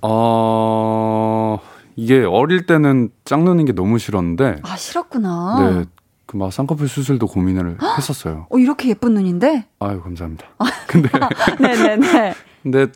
[0.02, 1.58] 어,
[1.96, 5.56] 이게 어릴 때는 짝누는 게 너무 싫었는데, 아, 싫었구나.
[5.60, 5.84] 네,
[6.26, 8.46] 그막 쌍꺼풀 수술도 고민을 했었어요.
[8.50, 9.66] 어, 이렇게 예쁜 눈인데?
[9.80, 10.46] 아유, 감사합니다.
[10.86, 11.08] 근데,
[11.58, 12.34] 네네네.
[12.62, 12.86] 근데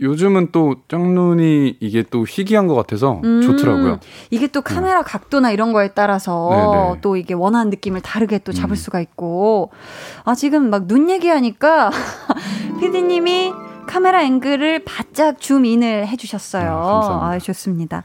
[0.00, 4.00] 요즘은 또 짝눈이 이게 또 희귀한 것 같아서 음, 좋더라고요.
[4.30, 7.00] 이게 또 카메라 각도나 이런 거에 따라서 네네.
[7.02, 8.76] 또 이게 원하는 느낌을 다르게 또 잡을 음.
[8.76, 9.70] 수가 있고.
[10.24, 11.90] 아, 지금 막 눈 얘기하니까
[12.80, 13.52] 피디님이
[13.86, 16.70] 카메라 앵글을 바짝 줌인을 해주셨어요.
[16.70, 17.28] 아.
[17.32, 18.02] 아, 좋습니다.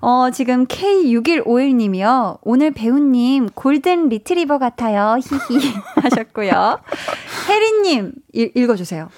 [0.00, 2.38] 어, 지금 K6151님이요.
[2.42, 5.16] 오늘 배우님 골든 리트리버 같아요.
[5.48, 5.72] 히히
[6.02, 6.80] 하셨고요.
[7.48, 9.08] 혜리님 읽- 읽어주세요.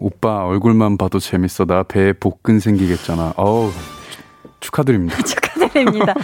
[0.00, 1.66] 오빠 얼굴만 봐도 재밌어.
[1.66, 3.34] 나 배에 복근 생기겠잖아.
[3.36, 3.70] 어우,
[4.58, 5.16] 축하드립니다.
[5.22, 6.14] 축하드립니다.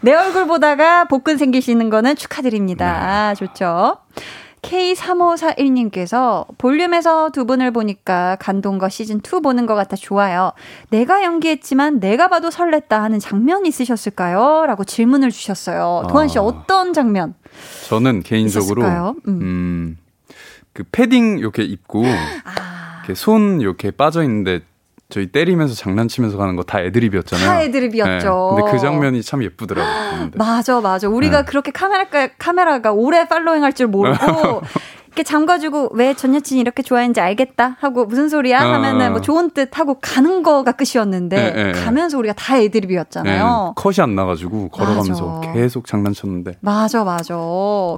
[0.00, 2.86] 내 얼굴 보다가 복근 생기시는 거는 축하드립니다.
[2.86, 3.98] 아, 좋죠.
[4.62, 10.52] K3541님께서 볼륨에서 두 분을 보니까 간동거 시즌2 보는 것 같아 좋아요.
[10.90, 14.64] 내가 연기했지만 내가 봐도 설렜다 하는 장면 있으셨을까요?
[14.66, 16.08] 라고 질문을 주셨어요.
[16.08, 16.42] 도한 씨 아.
[16.42, 17.34] 어떤 장면
[17.88, 19.14] 저는 개인적으로 있었을까요?
[19.28, 19.40] 음.
[19.40, 19.98] 음,
[20.72, 22.77] 그 패딩 이렇게 입고 아,
[23.08, 24.60] 이렇게 손 이렇게 빠져 있는데
[25.10, 27.46] 저희 때리면서 장난치면서 가는 거 다 애드립이었잖아요.
[27.46, 28.54] 다 애드립이었죠.
[28.56, 30.30] 네, 근데 그 장면이 참 예쁘더라고요.
[30.34, 31.08] 맞아, 맞아.
[31.08, 31.44] 우리가 네.
[31.46, 34.60] 그렇게 카메라가, 카메라가 오래 팔로잉 할 줄 모르고,
[35.18, 37.76] 이렇게 잠가주고, 왜 전 여친이 이렇게 좋아했는지 알겠다?
[37.80, 38.58] 하고, 무슨 소리야?
[38.64, 38.72] 어.
[38.74, 41.84] 하면은 뭐 좋은 뜻 하고 가는 거가 끝이었는데, 네, 네, 네.
[41.84, 43.74] 가면서 우리가 다 애드립이었잖아요.
[43.76, 45.52] 네, 컷이 안 나가지고 걸어가면서 맞아.
[45.52, 46.58] 계속 장난쳤는데.
[46.60, 47.34] 맞아, 맞아.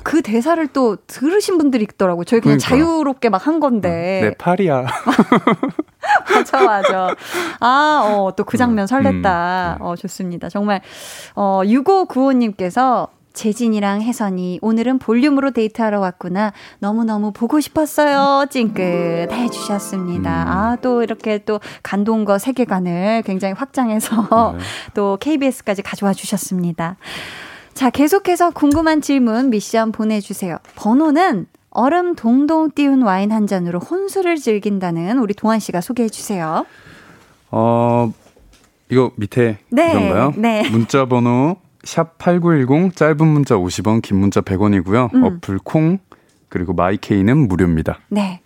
[0.02, 2.24] 그 대사를 또 들으신 분들이 있더라고요.
[2.24, 2.86] 저희 그냥 그러니까요.
[2.96, 4.20] 자유롭게 막 한 건데.
[4.22, 4.84] 내 팔이야.
[6.30, 7.14] 맞아, 맞아.
[7.60, 9.04] 아, 어, 또 그 장면 설렜다.
[9.04, 9.76] 음, 네.
[9.80, 10.48] 어, 좋습니다.
[10.48, 10.80] 정말,
[11.34, 16.52] 어, 6595님께서 재진이랑 혜선이 오늘은 볼륨으로 데이트하러 왔구나.
[16.78, 18.46] 너무너무 보고 싶었어요.
[18.50, 20.42] 찡긋 해주셨습니다.
[20.42, 20.48] 음.
[20.48, 24.58] 아, 또 이렇게 또 간동거 세계관을 굉장히 확장해서 네.
[24.94, 26.96] 또 KBS까지 가져와 주셨습니다.
[27.74, 30.58] 자, 계속해서 궁금한 질문 미션 보내주세요.
[30.74, 36.66] 번호는 얼음 동동 띄운 와인 한 잔으로 혼술을 즐긴다는 우리 도완 씨가 소개해 주세요.
[37.52, 38.12] 어,
[38.90, 40.34] 이거 밑에 네, 이건가요?
[40.36, 40.68] 네.
[40.68, 45.14] 문자 번호 샵 8910 짧은 문자 50원, 긴 문자 100원이고요.
[45.14, 45.24] 음.
[45.24, 45.98] 어플 콩
[46.48, 47.98] 그리고 마이케이는 무료입니다.
[48.08, 48.42] 네.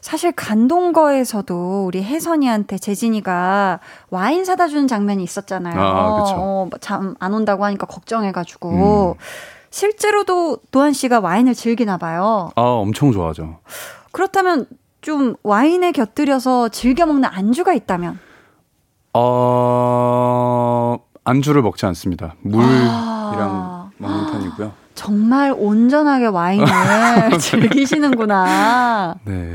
[0.00, 5.80] 사실 간동거에서도 우리 혜선이한테 재진이가 와인 사다 주는 장면이 있었잖아요.
[5.80, 6.34] 아, 그쵸.
[6.36, 9.16] 어, 잠안 온다고 하니까 걱정해가지고.
[9.18, 9.24] 음.
[9.70, 12.50] 실제로도 도한 씨가 와인을 즐기나 봐요.
[12.54, 13.58] 아, 엄청 좋아하죠.
[14.12, 14.66] 그렇다면
[15.00, 18.20] 좀 와인에 곁들여서 즐겨 먹는 안주가 있다면?
[19.14, 22.34] 어, 안주를 먹지 않습니다.
[22.42, 22.70] 물이랑
[23.40, 23.90] 아.
[23.98, 24.72] 먹는 편이고요.
[24.94, 26.66] 정말 온전하게 와인을
[27.40, 29.16] 즐기시는구나.
[29.24, 29.54] 네.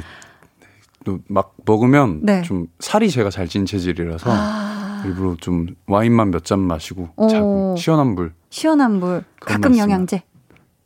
[1.05, 2.41] 또막 먹으면 네.
[2.41, 7.27] 좀 살이 제가 잘 찐 체질이라서 아, 일부러 좀 와인만 몇 잔 마시고 오.
[7.29, 8.34] 자고 시원한 물.
[8.49, 9.89] 시원한 물, 가끔 거 있으면.
[9.89, 10.23] 영양제.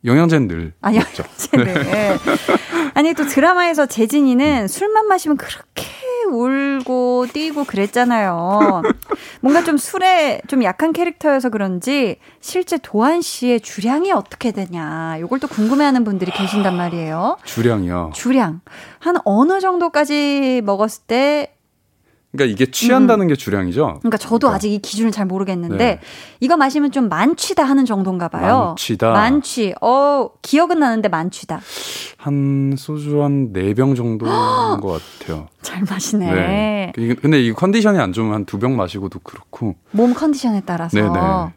[0.05, 1.23] 영양제는 늘 아니, 먹죠.
[1.53, 2.17] 네.
[2.93, 5.85] 아니 또 드라마에서 재진이는 술만 마시면 그렇게
[6.29, 8.81] 울고 뛰고 그랬잖아요.
[9.41, 15.17] 뭔가 좀 술에 좀 약한 캐릭터여서 그런지 실제 도한 씨의 주량이 어떻게 되냐.
[15.19, 17.37] 요걸 또 궁금해하는 분들이 계신단 말이에요.
[17.43, 18.11] 주량이요.
[18.13, 18.61] 주량
[18.99, 21.55] 한 어느 정도까지 먹었을 때
[22.33, 23.99] 그러니까 이게 취한다는 게 주량이죠.
[24.01, 24.55] 그러니까 저도 그러니까.
[24.55, 25.99] 아직 이 기준을 잘 모르겠는데 네.
[26.39, 28.69] 이거 마시면 좀 만취다 하는 정도인가 봐요.
[28.69, 29.11] 만취다.
[29.11, 29.75] 만취.
[29.81, 31.61] 어, 기억은 나는데 만취다.
[32.17, 34.31] 한 소주 한네병 정도인
[34.81, 35.47] 것 같아요.
[35.61, 36.93] 잘 마시네.
[36.97, 39.75] 이게- 근데 이 컨디션이 안 좋으면 한 두 병 마시고도 그렇고.
[39.91, 41.53] 몸 컨디션에 따라서 네네.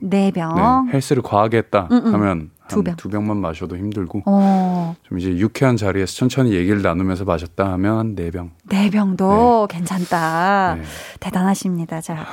[0.00, 0.54] 좀네 병.
[0.86, 2.14] 네, 헬스를 과하게 했다 음, 음.
[2.14, 2.96] 하면 두한 병.
[2.96, 8.30] 두 병만 마셔도 힘들고 어, 좀 이제 유쾌한 자리에서 천천히 얘기를 나누면서 마셨다 하면 한네
[8.30, 8.50] 병.
[8.68, 10.76] 네 병도 괜찮다.
[10.78, 10.84] 네.
[11.20, 12.00] 대단하십니다.
[12.00, 12.26] 자,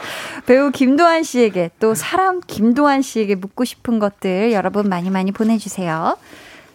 [0.45, 6.17] 배우 김도한 씨에게 또 사람 김도한 씨에게 묻고 싶은 것들 여러분 많이 많이 보내주세요.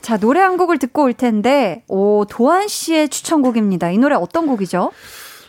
[0.00, 3.92] 자, 노래 한 곡을 듣고 올 텐데, 오, 도한 씨의 추천곡입니다.
[3.92, 4.90] 이 노래 어떤 곡이죠?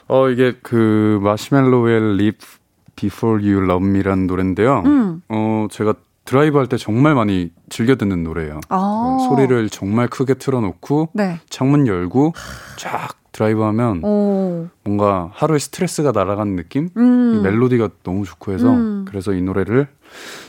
[0.07, 2.47] 어 이게 그 마시멜로의 Live
[2.95, 4.83] Before You Love Me라는 노래인데요.
[4.85, 5.21] 음.
[5.29, 8.59] 어 제가 드라이브 할 때 정말 많이 즐겨 듣는 노래예요.
[8.69, 9.17] 아.
[9.19, 11.39] 그 소리를 정말 크게 틀어놓고 네.
[11.49, 12.33] 창문 열고
[12.77, 16.89] 쫙 드라이브하면 오, 뭔가 하루의 스트레스가 날아가는 느낌?
[16.97, 17.35] 음.
[17.35, 19.05] 이 멜로디가 너무 좋고 해서 음.
[19.07, 19.87] 그래서 이 노래를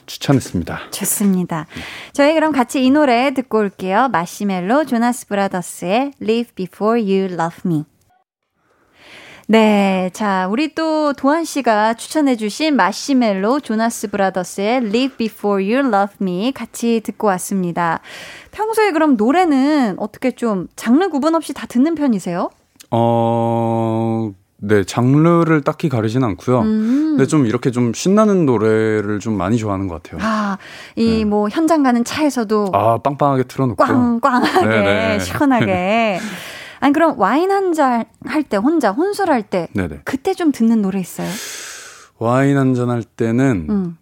[0.05, 0.91] 추천했습니다.
[0.91, 1.67] 좋습니다.
[2.13, 4.09] 저희 그럼 같이 이 노래 듣고 올게요.
[4.13, 7.85] 마시멜로 조나스 브라더스의 Live Before You Love Me.
[9.47, 10.11] 네.
[10.13, 17.01] 자, 우리 또 도한 씨가 추천해주신 마시멜로 조나스 브라더스의 Live Before You Love Me 같이
[17.05, 18.01] 듣고 왔습니다.
[18.53, 22.51] 평소에 그럼 노래는 어떻게 좀 장르 구분 없이 다 듣는 편이세요?
[22.91, 26.61] 어, 네, 장르를 딱히 가리진 않고요.
[26.61, 27.05] 음.
[27.17, 30.21] 근데 좀 이렇게 좀 신나는 노래를 좀 많이 좋아하는 것 같아요.
[30.23, 30.57] 아,
[30.97, 32.79] 이뭐 현장 가는 차에서도 네.
[32.79, 33.87] 아, 빵빵하게 틀어놓고요.
[33.87, 35.19] 꽝꽝하게 네네.
[35.21, 36.21] 시원하게.
[36.85, 40.01] 아니 그럼 와인 한 잔 할 때 혼자 혼술할 때 네네.
[40.05, 41.29] 그때 좀 듣는 노래 있어요?
[42.19, 43.97] 와인 한 잔 할 때는 음.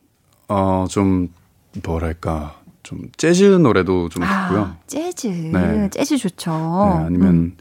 [0.49, 1.29] 어좀
[1.85, 4.61] 뭐랄까 좀 재즈 노래도 좀 듣고요.
[4.63, 5.29] 아, 재즈.
[5.29, 5.89] 네.
[5.91, 6.51] 재즈 좋죠.
[6.51, 7.57] 네, 아니면 음.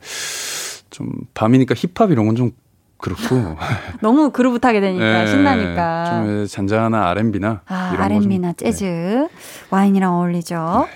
[0.89, 2.51] 좀 밤이니까 힙합 이런 건 좀
[2.97, 3.55] 그렇고
[4.01, 6.05] 너무 그루브 타게 되니까 네, 신나니까.
[6.25, 8.71] 좀 잔잔한 R&B나 아, R&B나 거 좀, 네.
[8.71, 9.27] 재즈.
[9.69, 10.88] 와인이랑 어울리죠.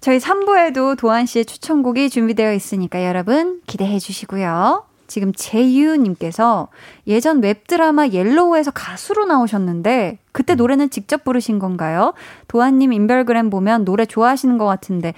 [0.00, 4.84] 저희 3부에도 도한 씨의 추천곡이 준비되어 있으니까 여러분 기대해 주시고요.
[5.06, 6.68] 지금 재유님께서
[7.06, 10.24] 예전 웹드라마 옐로우에서 가수로 나오셨는데 음.
[10.32, 12.14] 그때 노래는 직접 부르신 건가요?
[12.48, 15.12] 도완님 인별그램 보면 노래 좋아하시는 것 같은데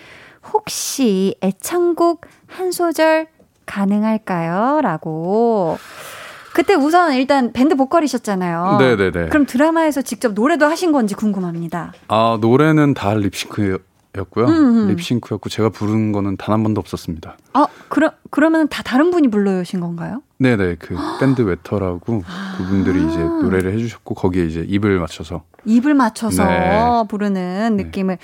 [0.53, 3.29] 혹시 애창곡 한 소절
[3.66, 4.81] 가능할까요?
[4.81, 5.79] 라고.
[6.55, 8.79] 그때 우선 일단 밴드 보컬이셨잖아요.
[8.79, 9.29] 네네네.
[9.29, 11.92] 그럼 드라마에서 직접 노래도 하신 건지 궁금합니다.
[12.09, 13.79] 아 노래는 다 립싱크
[14.18, 14.46] 였고요.
[14.46, 14.88] 음, 음.
[14.88, 17.37] 립싱크였고 제가 부른 거는 단 한 번도 없었습니다.
[17.55, 20.22] 아, 그러, 그러면 다 다른 분이 불러주신 건가요?
[20.38, 22.22] 네 네 그 밴드 웨터라고
[22.59, 27.05] 그분들이 이제 노래를 해 주셨고 거기에 이제 입을 맞춰서 입을 맞춰서 네.
[27.09, 28.18] 부르는 느낌을.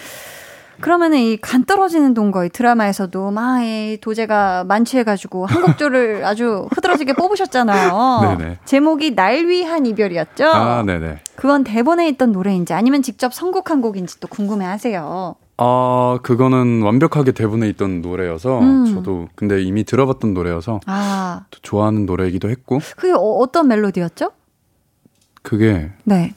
[0.81, 8.37] 그러면은 이 간 떨어지는 동거의 드라마에서도 막이 도제가 만취해가지고 한 곡조를 아주 흐드러지게 뽑으셨잖아요.
[8.39, 8.59] 네네.
[8.65, 10.47] 제목이 날 위한 이별이었죠?
[10.47, 11.21] 아 네네.
[11.35, 15.35] 그건 대본에 있던 노래인지 아니면 직접 선곡한 곡인지 또 궁금해 하세요.
[15.59, 18.95] 아 그거는 완벽하게 대본에 있던 노래여서 음.
[18.95, 24.31] 저도 근데 이미 들어봤던 노래여서 아, 또 좋아하는 노래이기도 했고 그게 어, 어떤 멜로디였죠?
[25.43, 26.33] 그게 네.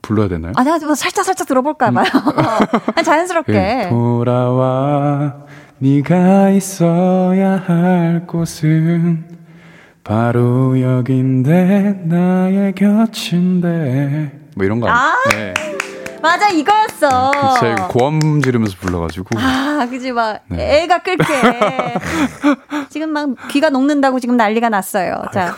[0.00, 0.52] 불러야 되나요?
[0.56, 2.04] 아니, 뭐 살짝 살짝 들어볼까 봐요.
[2.94, 3.54] 아니, 자연스럽게.
[3.54, 5.34] 예, 돌아와
[5.78, 9.24] 네가 있어야 할 곳은
[10.04, 14.88] 바로 여긴데 나의 곁인데 뭐 이런 거?
[14.88, 15.14] 아.
[15.30, 15.54] 네.
[16.24, 17.32] 맞아, 이거였어.
[17.74, 20.82] 이거 고함 지르면서 불러가지고 아, 그지, 막, 네.
[20.82, 21.24] 애가 끓게.
[22.88, 25.22] 지금 막 귀가 녹는다고 지금 난리가 났어요.
[25.34, 25.54] 자.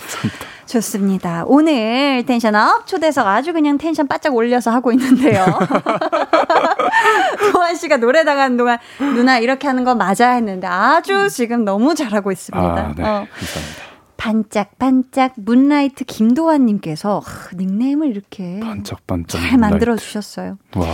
[0.67, 1.45] 좋습니다.
[1.47, 5.47] 오늘 텐션업 초대석 아주 그냥 텐션 바짝 올려서 하고 있는데요.
[7.53, 12.33] 도한 씨가 노래 나가는 동안 누나 이렇게 하는 거 맞아 했는데 아주 지금 너무 잘하고
[12.33, 12.69] 있습니다.
[12.69, 13.05] 아, 네.
[13.05, 13.27] 어.
[13.33, 13.86] 감사합니다.
[14.17, 17.23] 반짝반짝 문라이트 김도환님께서
[17.55, 19.41] 닉네임을 이렇게 반짝반짝.
[19.41, 20.59] 잘 만들어 주셨어요.
[20.77, 20.87] 와.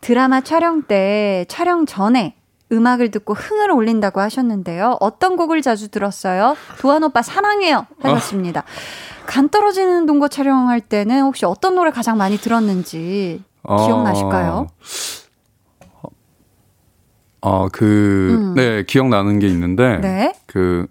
[0.00, 2.36] 드라마 촬영 때 촬영 전에
[2.72, 4.96] 음악을 듣고 흥을 올린다고 하셨는데요.
[5.00, 6.56] 어떤 곡을 자주 들었어요?
[6.78, 8.64] 도한 오빠 사랑해요 하셨습니다.
[9.26, 14.68] 간 떨어지는 동거 촬영할 때는 혹시 어떤 노래 가장 많이 들었는지 기억나실까요?
[17.42, 18.54] 어, 그, 음.
[18.54, 20.34] 네, 기억나는 게 있는데, 네.
[20.46, 20.86] 그,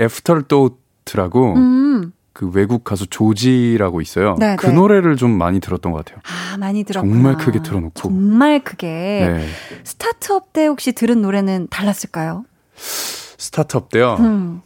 [0.00, 2.12] 애프터도트라고, 음.
[2.32, 4.36] 그 외국 가수 Joji라고 있어요.
[4.38, 4.72] 네, 그 네.
[4.72, 6.22] 노래를 좀 많이 들었던 것 같아요.
[6.24, 7.12] 아, 많이 들었구나.
[7.12, 7.92] 정말 크게 틀어놓고.
[7.94, 8.86] 정말 크게.
[8.86, 9.46] 네.
[9.82, 12.44] 스타트업 때 혹시 들은 노래는 달랐을까요?
[12.76, 14.16] 스타트업 때요.
[14.20, 14.62] 음.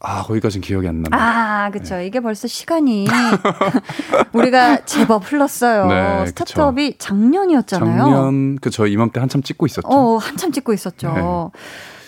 [0.00, 1.18] 아, 거기까지는 기억이 안 납니다.
[1.18, 1.98] 아, 그쵸.
[2.00, 3.06] 이게 벌써 시간이
[4.32, 5.86] 우리가 제법 흘렀어요.
[5.88, 7.98] 네, 스타트업이 작년이었잖아요.
[7.98, 9.88] 작년, 그저 이맘때 한참 찍고 있었죠.
[9.88, 11.50] 어, 한참 찍고 있었죠.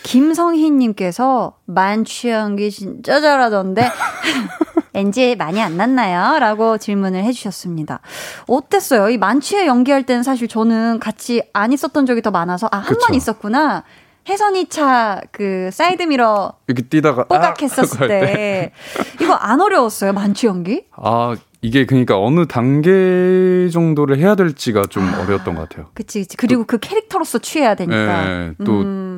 [0.02, 0.10] 네.
[0.10, 3.88] 김성희님께서 만취연기 진짜 잘하던데
[4.94, 6.38] NG 많이 안 났나요?
[6.40, 8.00] 라고 질문을 해주셨습니다.
[8.48, 9.08] 어땠어요?
[9.10, 13.14] 이 만취 연기할 때는 사실 저는 같이 안 있었던 적이 더 많아서 아, 한 번.
[13.14, 13.84] 있었구나.
[14.28, 17.24] 혜선이 차 그 사이드미러 이렇게 뛰다가.
[17.24, 18.00] 뽀각했었을 아!
[18.00, 18.72] 할때
[19.20, 20.12] 이거 안 어려웠어요?
[20.12, 20.84] 만취 연기?
[20.92, 25.86] 아, 이게 그러니까 어느 단계 정도를 해야 될지가 좀 어려웠던 것 같아요.
[25.94, 26.36] 그치, 그치.
[26.36, 28.24] 그리고 그 캐릭터로서 취해야 되니까.
[28.24, 29.09] 네, 또 음,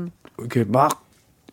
[0.42, 1.04] 이렇게 막,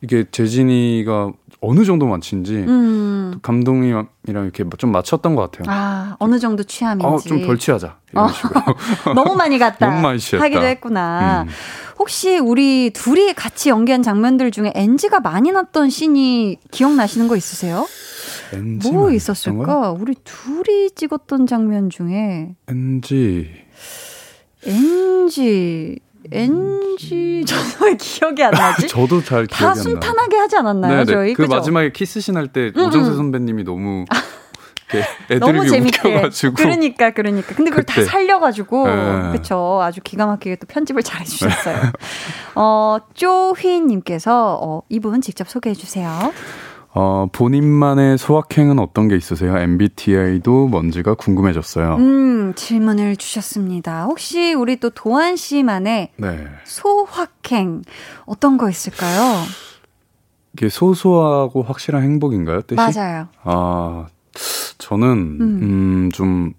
[0.02, 1.31] 이게 재진이가
[1.62, 3.31] 어느 정도 맞춘지, 음.
[3.33, 5.73] 또 감독님이랑 이렇게 좀 맞췄던 것 같아요.
[5.73, 7.06] 아, 어느 정도 취함인지.
[7.06, 7.98] 어, 좀덜 취하자.
[8.12, 8.27] 이런 어.
[8.29, 8.62] 식으로.
[9.15, 9.87] 너무 많이 갔다.
[9.87, 10.44] 너무 많이 취했다.
[10.46, 11.44] 하기도 했구나.
[11.44, 11.50] 음.
[11.98, 17.85] 혹시 우리 둘이 같이 연기한 장면들 중에 NG가 많이 났던 씬이 기억나시는 거 있으세요?
[18.54, 19.92] NG 뭐 있었을까?
[19.92, 23.50] 우리 둘이 찍었던 장면 중에 NG.
[24.65, 26.00] NG,
[26.32, 27.44] NG,
[27.84, 28.88] 왜 기억이 안 나지?
[28.90, 29.84] 저도 잘 기억이 다안 나요.
[29.84, 31.06] 순탄하게 하지 않았나요, 네네.
[31.06, 31.34] 저희?
[31.34, 31.56] 그 그죠?
[31.56, 33.15] 마지막에 키스신 할때 음, 오정세 음.
[33.15, 34.06] 선배님이 너무
[35.40, 36.08] 너무 재밌게.
[36.08, 37.54] 웃겨가지고 그러니까, 그러니까.
[37.56, 38.08] 근데 그걸 다 그때.
[38.08, 39.32] 살려가지고, 네.
[39.34, 39.80] 그쵸.
[39.84, 41.77] 아주 기가 막히게 또 편집을 잘 해주셨어요.
[42.56, 46.34] 어, 쪼휘님께서, 어, 이분 직접 소개해 주세요.
[46.92, 49.56] 어, 본인만의 소확행은 어떤 게 있으세요?
[49.58, 51.96] MBTI도 뭔지가 궁금해졌어요.
[51.98, 54.06] 음, 질문을 주셨습니다.
[54.06, 56.48] 혹시 우리 또 도한 씨만의 네.
[56.65, 57.83] 소확행,
[58.25, 59.44] 어떤 거 있을까요?
[60.54, 62.62] 이게 소소하고 확실한 행복인가요?
[62.63, 62.75] 뜻이?
[62.75, 63.27] 맞아요.
[63.44, 64.08] 아,
[64.79, 66.54] 저는 음, 좀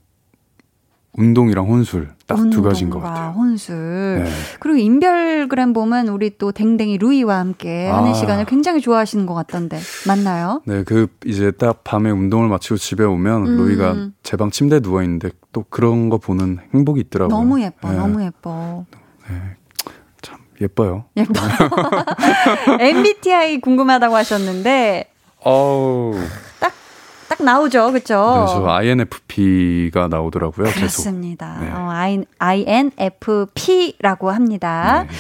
[1.21, 3.33] 운동이랑 혼술 딱 두 가지인 것 같아요.
[3.37, 4.23] 혼술.
[4.25, 4.31] 네.
[4.61, 8.15] 그리고 인별그램 보면 우리 또 댕댕이 루이와 함께 하는 아.
[8.15, 10.63] 시간을 굉장히 좋아하시는 것 같던데 맞나요?
[10.65, 13.57] 네, 그 이제 딱 밤에 운동을 마치고 집에 오면 음.
[13.59, 17.37] 로이가 제 방 침대에 누워 있는데 또 그런 거 보는 행복이 있더라고요.
[17.37, 18.87] 너무 예뻐, 네, 너무 예뻐.
[20.23, 21.05] 참 예뻐요.
[21.17, 21.33] 예뻐.
[22.81, 25.11] MBTI 궁금하다고 하셨는데
[25.45, 26.15] 어우.
[27.41, 28.47] 딱 나오죠, 그렇죠?
[28.47, 30.67] 네, 저 INFP가 나오더라고요.
[30.67, 30.79] 계속.
[30.79, 31.59] 그렇습니다.
[31.61, 31.71] 네.
[31.71, 35.07] 어, I, INFP라고 합니다.
[35.09, 35.15] 네.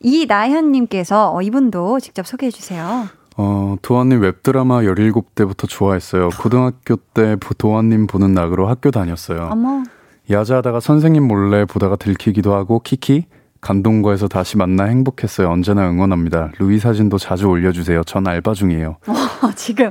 [0.00, 3.06] 이나현님께서 어, 이분도 직접 소개해 주세요.
[3.36, 6.30] 어, 도아님 웹드라마 17대부터 좋아했어요.
[6.40, 9.48] 고등학교 때 도아님 보는 낙으로 학교 다녔어요.
[9.50, 9.84] 어머,
[10.28, 13.26] 야자하다가 선생님 몰래 보다가 들키기도 하고 키키
[13.60, 15.48] 감동거에서 다시 만나 행복했어요.
[15.48, 16.50] 언제나 응원합니다.
[16.58, 18.02] 루이 사진도 자주 올려주세요.
[18.04, 18.96] 전 알바 중이에요.
[19.06, 19.88] 어, 지금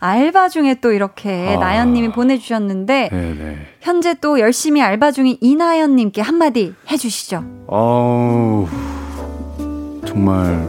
[0.00, 1.58] 알바 중에 또 이렇게 아.
[1.58, 3.56] 나연님이 보내주셨는데 네네.
[3.80, 7.44] 현재 또 열심히 알바 중인 이나연님께 한마디 해주시죠.
[7.66, 8.66] 어우,
[10.06, 10.68] 정말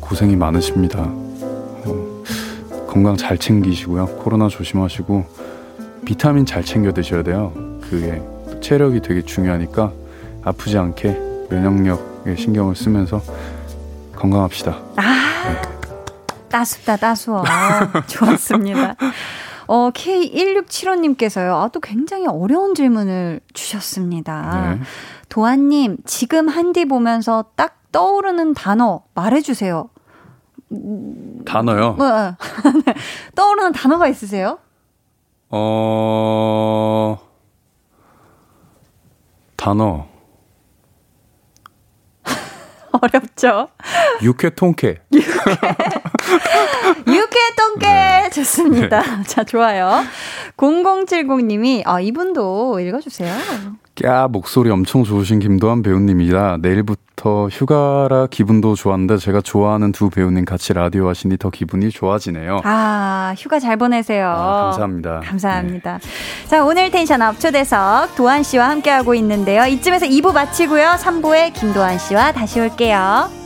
[0.00, 1.00] 고생이 많으십니다.
[1.00, 2.22] 어,
[2.86, 4.06] 건강 잘 챙기시고요.
[4.18, 5.24] 코로나 조심하시고
[6.04, 7.52] 비타민 잘 챙겨 드셔야 돼요.
[7.80, 8.20] 그게
[8.60, 9.92] 체력이 되게 중요하니까
[10.44, 11.16] 아프지 않게
[11.50, 13.22] 면역력에 신경을 쓰면서
[14.14, 14.78] 건강합시다.
[14.96, 15.71] 아,
[16.52, 17.42] 따숩다, 따스워.
[18.06, 18.94] 좋았습니다.
[19.66, 21.62] 어, K1675님께서요.
[21.62, 24.74] 아, 또 굉장히 어려운 질문을 주셨습니다.
[24.74, 24.80] 네.
[25.30, 29.88] 도안님, 지금 한디 보면서 딱 떠오르는 단어 말해주세요.
[31.46, 31.96] 단어요.
[31.98, 32.36] 어,
[32.84, 32.94] 네.
[33.34, 34.58] 떠오르는 단어가 있으세요?
[35.48, 37.18] 어,
[39.56, 40.06] 단어.
[42.92, 43.68] 어렵죠?
[44.22, 44.96] 육회 통쾌.
[45.12, 46.01] 육회
[47.56, 48.30] 똥개 네.
[48.30, 49.02] 좋습니다.
[49.24, 50.02] 자, 좋아요.
[50.56, 53.32] 0070님이, 아, 이분도 읽어주세요.
[54.04, 56.58] 야 목소리 엄청 좋으신 김도완 배우님이다.
[56.62, 62.62] 내일부터 휴가라 기분도 좋았는데 제가 좋아하는 두 배우님 같이 라디오 하시니 더 기분이 좋아지네요.
[62.64, 64.28] 아, 휴가 잘 보내세요.
[64.28, 65.20] 아, 감사합니다.
[65.24, 65.98] 감사합니다.
[66.48, 69.66] 자, 오늘 tension up 초대석 도완 씨와 함께하고 있는데요.
[69.66, 70.96] 이쯤에서 2부 마치고요.
[70.98, 73.41] 3부에 김도완 씨와 다시 올게요.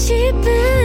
[0.00, 0.79] 들려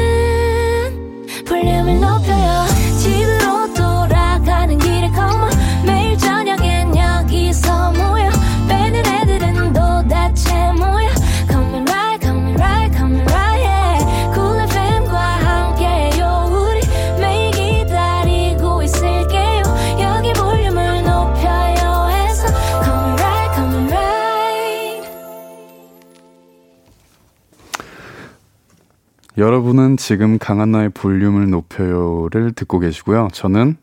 [29.46, 33.28] 여러분은 지금 강한나의 볼륨을 높여요를 듣고 계시고요.
[33.32, 33.78] 저는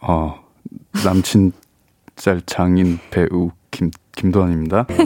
[0.00, 0.40] 어
[1.04, 1.52] 남친
[2.16, 4.86] 짤 장인 배우 김 김도환입니다.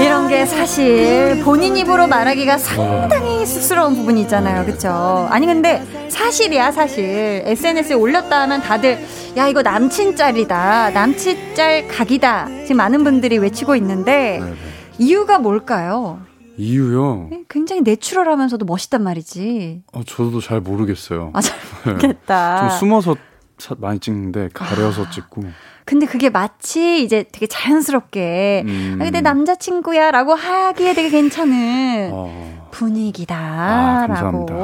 [0.00, 4.64] 이런 게 사실 본인 입으로 말하기가 상당히 쑥스러운 부분이 있잖아요.
[4.64, 5.26] 그쵸?
[5.28, 7.42] 아니, 근데 사실이야, 사실.
[7.44, 9.00] SNS에 올렸다 하면 다들,
[9.36, 10.90] 야, 이거 남친 짤이다.
[10.90, 12.46] 남친 짤 각이다.
[12.62, 14.54] 지금 많은 분들이 외치고 있는데, 네네.
[14.98, 16.20] 이유가 뭘까요?
[16.56, 17.30] 이유요?
[17.48, 19.82] 굉장히 내추럴하면서도 멋있단 말이지.
[19.92, 21.30] 어, 저도 잘 모르겠어요.
[21.32, 22.68] 아, 잘 모르겠다.
[22.68, 23.16] 좀 숨어서
[23.58, 25.42] 사- 많이 찍는데 가려서 찍고.
[25.84, 28.98] 근데 그게 마치 이제 되게 자연스럽게, 음.
[29.00, 34.06] 아, 근데 남자친구야 라고 하기에 되게 괜찮은 어, 분위기다라고.
[34.14, 34.54] 감사합니다.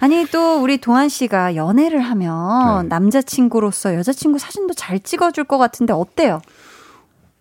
[0.00, 2.88] 아니 또 우리 도한 씨가 연애를 하면 네.
[2.88, 6.40] 남자친구로서 여자친구 사진도 잘 찍어줄 것 같은데 어때요?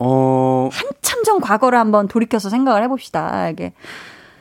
[0.07, 3.49] 어, 한참 전 과거를 한번 돌이켜서 생각을 해봅시다.
[3.49, 3.73] 이게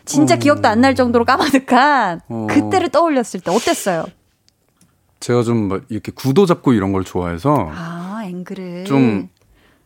[0.04, 0.38] 진짜 어.
[0.38, 2.46] 기억도 안 날 정도로 까마득한 어.
[2.50, 4.04] 그때를 떠올렸을 때 어땠어요?
[5.20, 9.28] 제가 좀막 이렇게 구도 잡고 이런 걸 좋아해서 아 앵글을 좀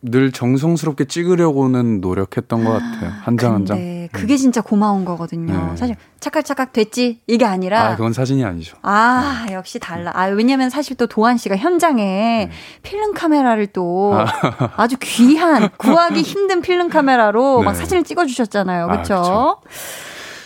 [0.01, 3.11] 늘 정성스럽게 찍으려고는 노력했던 것 같아요.
[3.21, 3.77] 한 장 한 장.
[3.77, 5.71] 근데 그게 진짜 고마운 거거든요.
[5.71, 5.75] 네.
[5.75, 8.77] 사실 찰칵찰칵 됐지 이게 아니라 아, 그건 사진이 아니죠.
[8.81, 10.11] 아, 역시 달라.
[10.15, 12.49] 아, 왜냐면 사실 또 도한 씨가 현장에
[12.81, 14.87] 필름 카메라를 또 아.
[14.87, 17.65] 주 귀한, 구하기 힘든 필름 카메라로 네.
[17.65, 18.85] 막 사진을 찍어주셨잖아요.
[18.89, 19.15] 아, 그쵸?
[19.21, 19.61] 그쵸.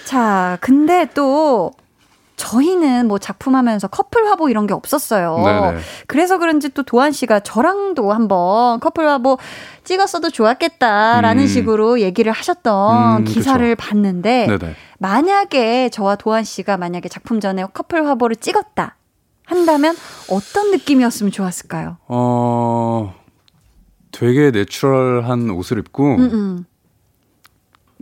[0.06, 1.72] 자, 근데 또
[2.36, 5.38] 저희는 뭐 작품하면서 커플 화보 이런 게 없었어요.
[5.38, 5.78] 네네.
[6.08, 9.38] 그래서 그런지 또 도한 씨가 저랑도 한번 커플 화보
[9.84, 11.48] 찍었어도 좋았겠다라는 음.
[11.48, 14.76] 식으로 얘기를 하셨던 음, 기사를 봤는데 네네.
[15.00, 18.98] 만약에 저와 도한 씨가 만약에 작품 전에 커플 화보를 찍었다
[19.46, 19.96] 한다면
[20.30, 21.98] 어떤 느낌이었으면 좋았을까요?
[22.08, 23.14] 어,
[24.12, 26.66] 되게 내추럴한 옷을 입고, 음, 음.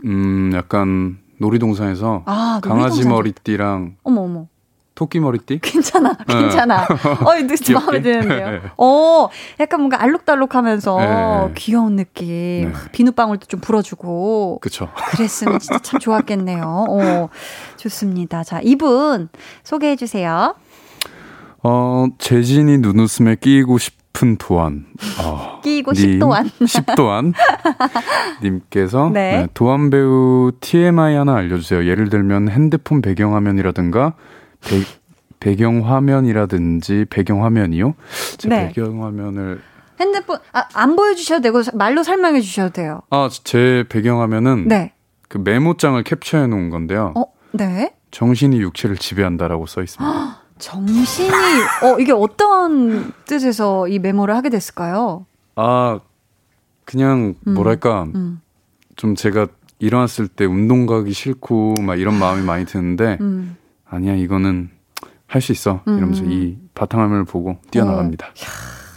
[0.04, 4.46] 음, 약간 놀이동산에서 아, 강아지 놀이동산 머리띠랑 어머 어머.
[4.94, 5.58] 토끼 머리띠?
[5.62, 6.82] 괜찮아, 괜찮아.
[7.24, 7.72] 어, 이거 귀엽게.
[7.72, 8.50] 마음에 드는데요.
[8.50, 8.60] 네.
[8.76, 9.28] 어,
[9.58, 11.54] 약간 뭔가 알록달록하면서 네.
[11.56, 12.26] 귀여운 느낌.
[12.26, 12.72] 네.
[12.92, 14.58] 비눗방울도 좀 불어주고.
[14.60, 14.90] 그쵸.
[15.08, 16.62] 그랬으면 진짜 참 좋았겠네요.
[16.90, 17.28] 어,
[17.78, 18.44] 좋습니다.
[18.44, 19.30] 자, 이분
[19.64, 20.54] 소개해 주세요.
[21.62, 24.86] 어, 재진이 눈웃음에 끼고 싶 은 도안.
[25.20, 26.50] 어, 끼고 님, 십도안.
[26.66, 27.32] 십도안.
[28.42, 29.38] 님께서 네.
[29.38, 31.86] 네, 도안 배우 TMI 하나 알려주세요.
[31.86, 34.14] 예를 들면 핸드폰 배경화면이라든가
[34.60, 34.82] 배,
[35.40, 37.94] 배경화면이라든지 배경화면이요?
[38.38, 38.68] 제 네.
[38.68, 39.60] 배경화면을
[40.00, 43.02] 핸드폰, 아, 안 보여주셔도 되고, 말로 설명해 주셔도 돼요.
[43.10, 44.92] 아, 제 배경화면은 네.
[45.28, 47.12] 그 메모장을 캡처해 놓은 건데요.
[47.16, 47.94] 어, 네.
[48.10, 50.38] 정신이 육체를 지배한다라고 써 있습니다.
[50.62, 51.28] 정신이,
[51.82, 55.26] 어, 이게 어떤 뜻에서 이 메모를 하게 됐을까요?
[55.56, 55.98] 아,
[56.84, 57.54] 그냥 음.
[57.54, 58.40] 뭐랄까 음,
[58.94, 59.48] 좀 제가
[59.80, 63.56] 일어났을 때 운동 가기 싫고 막 이런 마음이 많이 드는데 음.
[63.84, 64.70] 아니야 이거는
[65.26, 65.98] 할 수 있어 음.
[65.98, 68.28] 이러면서 이 바탕화면을 보고 뛰어나갑니다.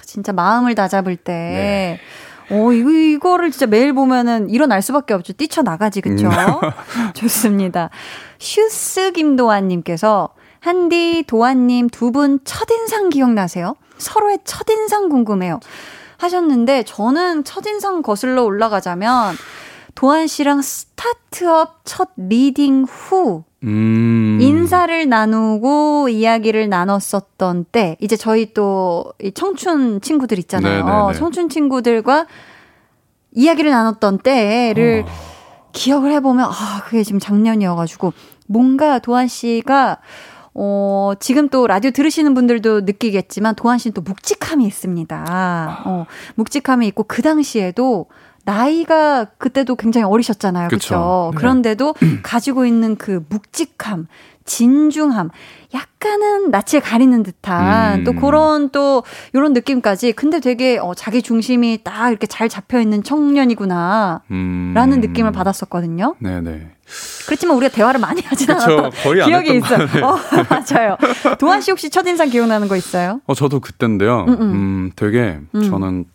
[0.03, 1.33] 진짜 마음을 다잡을 때.
[1.33, 1.99] 네.
[2.51, 5.33] 어, 이거, 이거를 진짜 매일 보면은 일어날 수밖에 없죠.
[5.33, 6.27] 뛰쳐나가지, 그쵸?
[6.27, 6.31] 음.
[7.15, 7.89] 좋습니다.
[8.37, 10.29] 슈스 김도완님께서,
[10.65, 13.75] 한디, 도완님 두 분 첫인상 기억나세요?
[13.99, 15.59] 서로의 첫인상 궁금해요.
[16.17, 19.35] 하셨는데, 저는 첫인상 거슬러 올라가자면,
[19.93, 24.39] 도완 씨랑 스타트업 첫 리딩 후, 음.
[24.41, 30.83] 인사를 나누고 이야기를 나눴었던 때, 이제 저희 또 이 청춘 친구들 있잖아요.
[30.85, 31.13] 네네네.
[31.13, 32.25] 청춘 친구들과
[33.33, 35.11] 이야기를 나눴던 때를 어.
[35.73, 38.13] 기억을 해보면, 아, 그게 지금 작년이어가지고,
[38.47, 39.97] 뭔가 도한 씨가,
[40.55, 45.83] 어, 지금 또 라디오 들으시는 분들도 느끼겠지만, 도한 씨는 또 묵직함이 있습니다.
[45.85, 48.07] 어, 묵직함이 있고, 그 당시에도,
[48.45, 50.67] 나이가 그때도 굉장히 어리셨잖아요.
[50.69, 51.31] 그렇죠?
[51.33, 51.37] 네.
[51.37, 54.07] 그런데도 가지고 있는 그 묵직함,
[54.45, 55.31] 진중함,
[55.73, 58.03] 약간은 낯을 가리는 듯한 음.
[58.03, 59.03] 또 그런 또
[59.33, 64.21] 이런 느낌까지 근데 되게 어, 자기 중심이 딱 이렇게 잘 잡혀 있는 청년이구나.
[64.29, 64.73] 음.
[64.75, 66.15] 라는 느낌을 받았었거든요.
[66.19, 66.74] 네 네.
[67.25, 68.51] 그렇지만 우리가 대화를 많이 하진.
[68.51, 68.91] 않았던
[69.25, 69.87] 기억이 있어요.
[70.05, 70.15] 어,
[70.49, 70.97] 맞아요.
[71.39, 73.21] 도한 씨 혹시 첫인상 기억나는 거 있어요?
[73.25, 74.25] 어 저도 그때인데요.
[74.27, 74.91] 음, 음, 음.
[74.95, 75.69] 되게 음.
[75.69, 76.05] 저는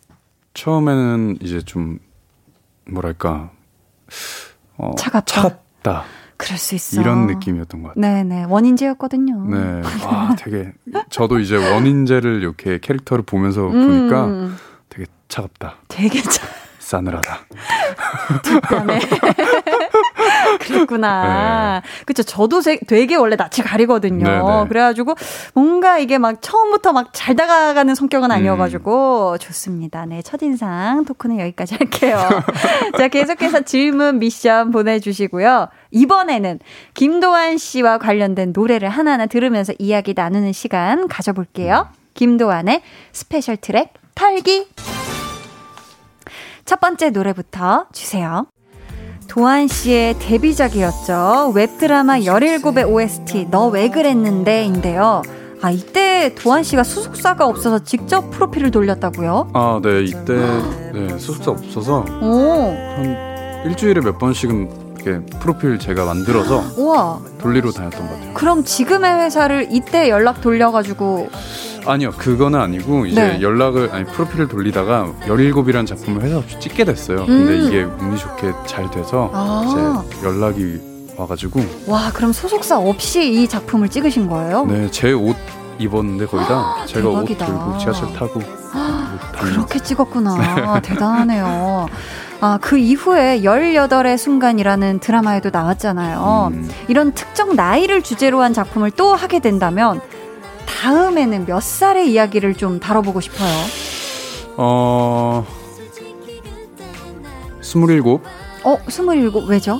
[0.53, 1.99] 처음에는 이제 좀
[2.89, 3.51] 뭐랄까
[4.77, 5.25] 어, 차갑다.
[5.33, 6.03] 차갑다
[6.37, 6.99] 그럴 수 있어.
[6.99, 8.01] 이런 느낌이었던 것 같아요.
[8.01, 8.45] 네네.
[8.45, 9.45] 원인제였거든요.
[9.45, 9.81] 네.
[10.05, 10.71] 아, 되게
[11.09, 14.57] 저도 이제 원인제를 이렇게 캐릭터를 보면서 보니까 음,
[14.89, 15.75] 되게 차갑다.
[15.87, 16.49] 되게 참
[16.79, 17.39] 싸늘하다.
[18.43, 18.99] 뒷담에.
[20.71, 21.81] 그랬구나.
[22.05, 22.23] 그쵸.
[22.23, 24.25] 저도 세- 되게 원래 낯을 가리거든요.
[24.25, 24.67] 네네.
[24.69, 25.15] 그래가지고
[25.53, 30.05] 뭔가 이게 막 처음부터 막 잘 다가가는 성격은 아니어가지고 좋습니다.
[30.05, 30.21] 네.
[30.21, 32.17] 첫인상 토크는 여기까지 할게요.
[32.97, 35.67] 자, 계속해서 질문 미션 보내주시고요.
[35.91, 36.59] 이번에는
[36.93, 41.89] 김도완 씨와 관련된 노래를 하나하나 들으면서 이야기 나누는 시간 가져볼게요.
[42.13, 42.81] 김도완의
[43.11, 44.67] special track 털기.
[46.65, 48.45] 첫 번째 노래부터 주세요.
[49.31, 51.53] 도완 씨의 데뷔작이었죠.
[51.55, 55.21] 웹드라마 17의 OST, 너 왜 그랬는데 인데요.
[55.61, 59.51] 아, 이때 도완 씨가 소속사가 없어서 직접 프로필을 돌렸다고요?
[59.53, 60.03] 아, 네.
[60.03, 60.33] 이때
[60.93, 67.21] 네, 소속사 없어서 오, 한 일주일에 몇 번씩은 이렇게 프로필 제가 만들어서 우와.
[67.39, 68.33] 돌리러 다녔던 것 같아요.
[68.33, 71.29] 그럼 지금의 회사를 이때 연락 돌려가지고,
[71.85, 73.41] 아니요, 그거는 아니고 이제 네.
[73.41, 77.25] 연락을 아니 프로필을 돌리다가 17이라는 작품을 회사 없이 찍게 됐어요.
[77.25, 77.67] 근데 음.
[77.67, 80.03] 이게 운이 좋게 잘 돼서 아.
[80.07, 80.79] 이제 연락이
[81.17, 84.65] 와가지고 와, 그럼 소속사 없이 이 작품을 찍으신 거예요?
[84.65, 85.35] 네 제 옷
[85.79, 87.45] 입었는데 거의 다 제가 대박이다.
[87.45, 88.39] 옷 들고 지하철 타고
[89.33, 90.79] 그렇게 찍었구나.
[90.81, 91.87] 대단하네요.
[92.39, 96.49] 아, 그 이후에 18의 순간이라는 드라마에도 나왔잖아요.
[96.53, 100.01] 음, 이런 특정 나이를 주제로 한 작품을 또 하게 된다면
[100.79, 103.49] 다음에는 몇 살의 이야기를 좀 다뤄보고 싶어요.
[104.57, 105.45] 어
[107.61, 108.23] 스물일곱
[108.63, 109.79] 어, 27 왜죠?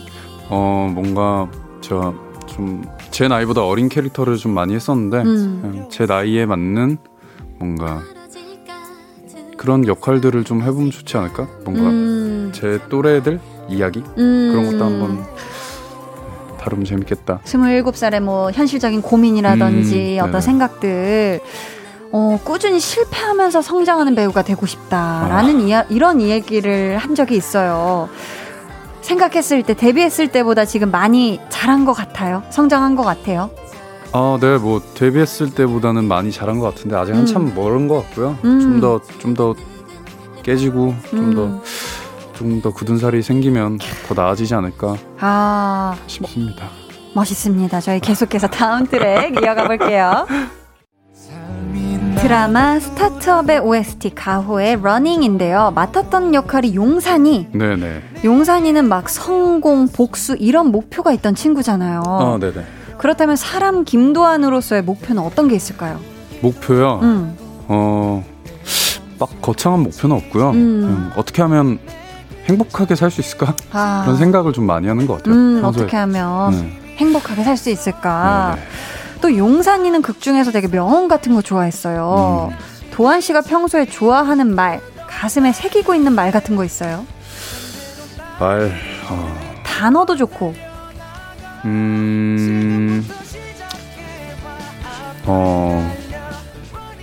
[0.49, 1.49] 어 뭔가
[1.81, 2.13] 저
[2.47, 5.59] 좀 제 나이보다 어린 캐릭터를 좀 많이 했었는데 음.
[5.61, 6.97] 그냥 제 나이에 맞는
[7.59, 8.01] 뭔가
[9.57, 11.47] 그런 역할들을 좀 해보면 좋지 않을까?
[11.65, 13.39] 뭔가 음, 제 또래들
[13.69, 14.49] 이야기 음.
[14.51, 15.25] 그런 것도 한번
[16.61, 17.39] 다루면 재밌겠다.
[17.43, 20.41] 27살에 뭐 현실적인 고민이라든지 음, 어떤 네네.
[20.41, 21.39] 생각들
[22.11, 28.09] 어, 꾸준히 실패하면서 성장하는 배우가 되고 싶다라는 이야, 이런 이야기를 한 적이 있어요.
[29.01, 32.43] 생각했을 때 데뷔했을 때보다 지금 많이 잘한 것 같아요.
[32.51, 33.49] 성장한 것 같아요.
[34.13, 38.37] 아, 네, 뭐 데뷔했을 때보다는 많이 잘한 것 같은데 아직 한참 멀은 것 같고요.
[38.43, 38.59] 음.
[38.81, 39.55] 좀더좀더
[40.43, 41.61] 깨지고 좀더 음.
[42.41, 43.77] 좀 더 굳은 살이 생기면
[44.07, 46.67] 더 나아지지 않을까 아 싶습니다.
[47.13, 47.79] 멋있습니다.
[47.81, 50.25] 저희 계속해서 다음 트랙 이어가 볼게요.
[52.17, 55.71] 드라마 스타트업의 OST 가호의 러닝인데요.
[55.75, 58.01] 맡았던 역할이 용산이 네, 네.
[58.23, 62.03] 용산이는 막 성공, 복수 이런 목표가 있던 친구잖아요.
[62.05, 62.63] 아, 네, 네.
[62.97, 65.99] 그렇다면 사람 김도환으로서의 목표는 어떤 게 있을까요?
[66.41, 66.99] 목표요.
[67.01, 67.35] 음,
[67.67, 68.23] 어,
[69.19, 70.49] 막 거창한 목표는 없고요.
[70.51, 70.55] 음.
[70.55, 71.79] 음, 어떻게 하면
[72.55, 73.55] 행복하게 살 수 있을까?
[73.71, 75.33] 아, 그런 생각을 좀 많이 하는 것 같아요.
[75.35, 75.61] 음.
[75.63, 76.79] 어떻게 하면 네.
[76.97, 78.55] 행복하게 살 수 있을까?
[78.55, 78.67] 네, 네.
[79.21, 82.51] 또 용산이는 극 중에서 되게 명언 같은 거 좋아했어요.
[82.51, 82.57] 음.
[82.91, 87.05] 도환 씨가 평소에 좋아하는 말, 가슴에 새기고 있는 말 같은 거 있어요?
[88.39, 88.71] 말,
[89.09, 90.53] 어, 단어도 좋고.
[91.63, 93.07] 음,
[95.25, 95.95] 어,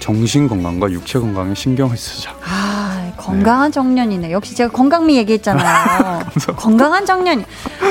[0.08, 2.34] 정신 건강과 육체 건강에 신경을 쓰자.
[2.42, 4.30] 아, 건강한 청년이네.
[4.32, 6.22] 역시 제가 건강미 얘기했잖아요.
[6.56, 7.44] 건강한 청년.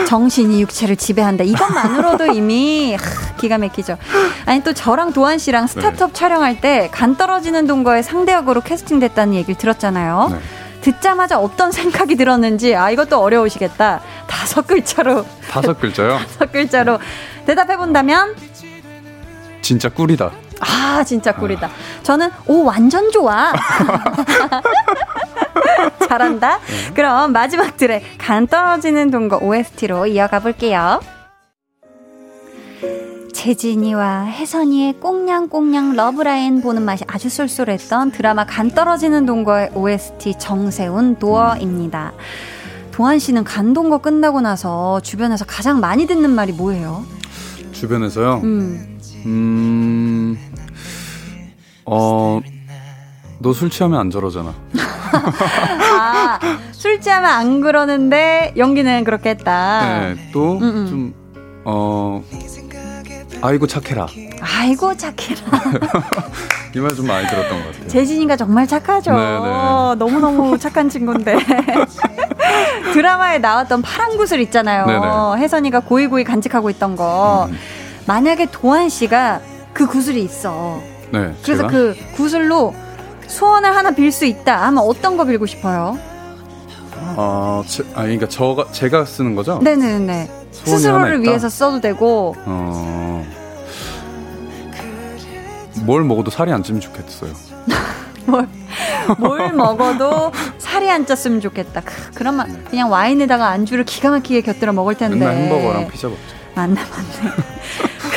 [0.07, 1.43] 정신이 육체를 지배한다.
[1.43, 3.99] 이것만으로도 이미 하, 기가 막히죠.
[4.47, 9.55] 아니 또 저랑 도한 씨랑 스타트업 촬영할 때 간 떨어지는 동거의 상대 역으로 캐스팅됐다는 얘기를
[9.55, 10.29] 들었잖아요.
[10.31, 10.39] 네.
[10.81, 14.01] 듣자마자 어떤 생각이 들었는지 아 이것도 어려우시겠다.
[14.25, 16.17] 다섯 글자로 다섯 글자요?
[16.39, 16.97] 다섯 글자로
[17.45, 18.35] 대답해 본다면
[19.61, 20.31] 진짜 꿀이다.
[20.59, 21.69] 아 진짜 꿀이다.
[22.03, 23.53] 저는 오 완전 좋아.
[26.07, 26.59] 잘한다.
[26.93, 30.99] 그럼 마지막 트랙 간 떨어지는 동거 OST로 이어가 볼게요.
[33.33, 42.13] 재진이와 혜선이의 꽁냥꽁냥 러브라인 보는 맛이 아주 쏠쏠했던 드라마 간 떨어지는 동거의 OST 정세훈 도어입니다.
[42.91, 47.05] 도한 씨는 간 동거 끝나고 나서 주변에서 가장 많이 듣는 말이 뭐예요?
[47.71, 48.41] 주변에서요.
[48.43, 48.96] 음.
[49.27, 50.37] 음,
[51.85, 52.39] 어,
[53.39, 54.53] 너 술 취하면 안 저러잖아.
[55.99, 56.39] 아,
[56.71, 59.99] 술 취하면 안 그러는데 연기는 그렇게 했다.
[60.15, 60.87] 네, 또, 음, 음.
[60.87, 61.13] 좀,
[61.65, 62.23] 어,
[63.41, 64.07] 아이고 착해라.
[64.41, 65.41] 아이고 착해라.
[66.75, 67.87] 이 말 좀 많이 들었던 것 같아요.
[67.87, 69.11] 재진이가 정말 착하죠.
[69.11, 69.95] 네, 네.
[69.97, 71.37] 너무너무 착한 친구인데.
[72.93, 74.85] 드라마에 나왔던 파란 구슬 있잖아요.
[74.85, 75.43] 네, 네.
[75.43, 77.47] 혜선이가 고이고이 간직하고 있던 거.
[77.49, 77.57] 음,
[78.07, 79.41] 만약에 도한 씨가
[79.73, 80.81] 그 구슬이 있어.
[81.11, 82.73] 네, 그래서 제가 그 구슬로
[83.27, 85.97] 소원을 하나 빌 수 있다 하면 어떤 거 빌고 싶어요?
[87.15, 89.59] 어, 제, 아, 그러니까 저가 제가 쓰는 거죠?
[89.61, 90.29] 네네네.
[90.51, 91.21] 스스로를?
[91.23, 92.35] 위해서 써도 되고.
[92.45, 93.25] 어,
[95.83, 97.31] 뭘 먹어도 살이 안 찌면 좋겠어요.
[98.25, 98.47] 뭘,
[99.19, 101.81] 뭘 먹어도 살이 안 쪘으면 좋겠다.
[101.81, 105.15] 크, 그러면 그냥 와인에다가 안주를 기가 막히게 곁들여 먹을 텐데.
[105.15, 106.21] 맨날 햄버거랑 피자 먹죠.
[106.55, 107.33] 맞나 맞네.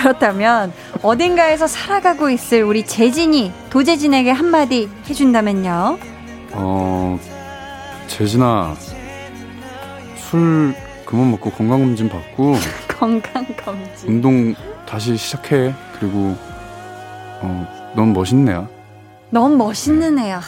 [0.00, 0.72] 그렇다면
[1.02, 5.98] 어딘가에서 살아가고 있을 우리 재진이 도재진에게 한마디 해준다면요.
[6.52, 7.18] 어,
[8.06, 8.74] 재진아,
[10.16, 10.74] 술
[11.04, 12.56] 그만 먹고 건강검진 받고
[12.88, 14.08] 건강 검진.
[14.08, 14.54] 운동
[14.86, 15.74] 다시 시작해.
[15.98, 16.34] 그리고
[17.42, 18.66] 어, 넌 멋있네야.
[19.28, 20.40] 너무 멋있는 애야.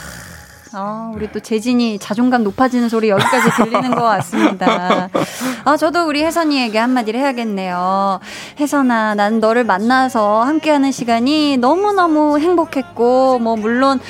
[0.74, 5.08] 아, 우리 또 재진이 자존감 높아지는 소리 여기까지 들리는 것 같습니다.
[5.64, 8.20] 아, 저도 우리 혜선이에게 한마디를 해야겠네요.
[8.58, 14.00] 혜선아, 난 너를 만나서 함께하는 시간이 너무너무 행복했고, 뭐, 물론,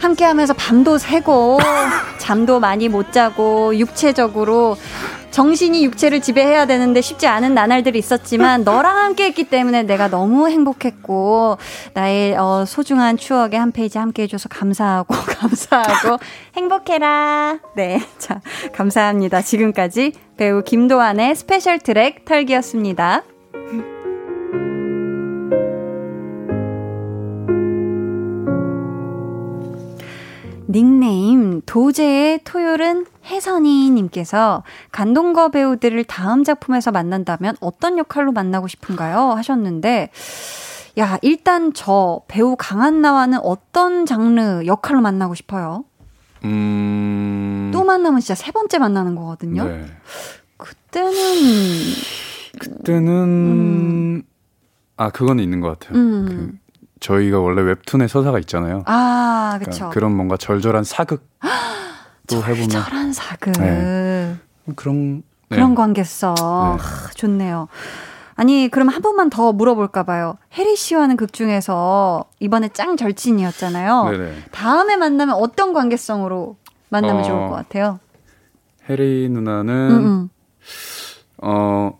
[0.00, 1.58] 함께 하면서 밤도 새고,
[2.18, 4.78] 잠도 많이 못 자고, 육체적으로,
[5.30, 11.58] 정신이 육체를 지배해야 되는데 쉽지 않은 나날들이 있었지만 너랑 함께 했기 때문에 내가 너무 행복했고
[11.94, 16.18] 나의 어, 소중한 추억에 한 페이지 함께 해줘서 감사하고 감사하고
[16.56, 17.58] 행복해라.
[17.76, 18.40] 네, 자
[18.74, 19.42] 감사합니다.
[19.42, 23.22] 지금까지 배우 김도완의 special track 털기였습니다.
[30.68, 34.62] 닉네임 도제의 토요일은 혜선이님께서
[34.92, 39.32] 간동거 배우들을 다음 작품에서 만난다면 어떤 역할로 만나고 싶은가요?
[39.32, 40.10] 하셨는데
[40.98, 45.84] 야 일단 저 배우 강한나와는 어떤 장르 역할로 만나고 싶어요?
[46.44, 47.70] 음.
[47.72, 49.64] 또 만나면 진짜 세 번째 만나는 거거든요.
[49.64, 49.86] 네.
[50.56, 51.12] 그때는
[52.58, 54.22] 그때는
[54.96, 55.98] 아 그건 있는 것 같아요.
[55.98, 56.26] 음.
[56.26, 56.58] 그,
[57.00, 58.82] 저희가 원래 웹툰의 서사가 있잖아요.
[58.86, 59.90] 아 그러니까 그쵸.
[59.90, 61.26] 그런 뭔가 절절한 사극
[62.26, 64.36] 또 해보면 절절한 사극 네.
[64.76, 65.56] 그런 네.
[65.56, 67.68] 그런 관계성 하, 좋네요.
[68.34, 70.36] 아니, 그럼 한 번만 더 물어볼까 봐요.
[70.56, 74.10] 혜리 씨와 하는 극 중에서 이번에 짱 절친이었잖아요.
[74.10, 74.34] 네네.
[74.52, 76.56] 다음에 만나면 어떤 관계성으로
[76.90, 77.98] 만나면 어, 좋을 것 같아요?
[78.88, 80.28] 혜리 누나는 음, 음.
[81.42, 81.92] 어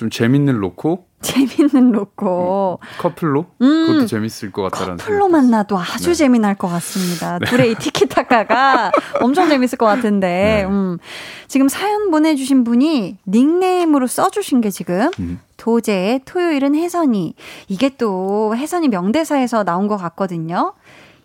[0.00, 2.80] 좀 재밌는 로코 재밌는 로코.
[2.98, 3.86] 커플로 음.
[3.86, 6.14] 그것도 재밌을 것 같다라는 커플로 만나도 아주 네.
[6.14, 7.38] 재미날 것 같습니다.
[7.40, 8.90] 둘의 이 티키타카가
[9.20, 10.64] 엄청 재밌을 것 같은데, 네.
[10.64, 10.98] 음.
[11.46, 15.40] 지금 사연 보내주신 분이 닉네임으로 써주신 게 지금, 음.
[15.58, 17.34] 도제의 토요일은 혜선이.
[17.68, 20.72] 이게 또 혜선이 명대사에서 나온 것 같거든요.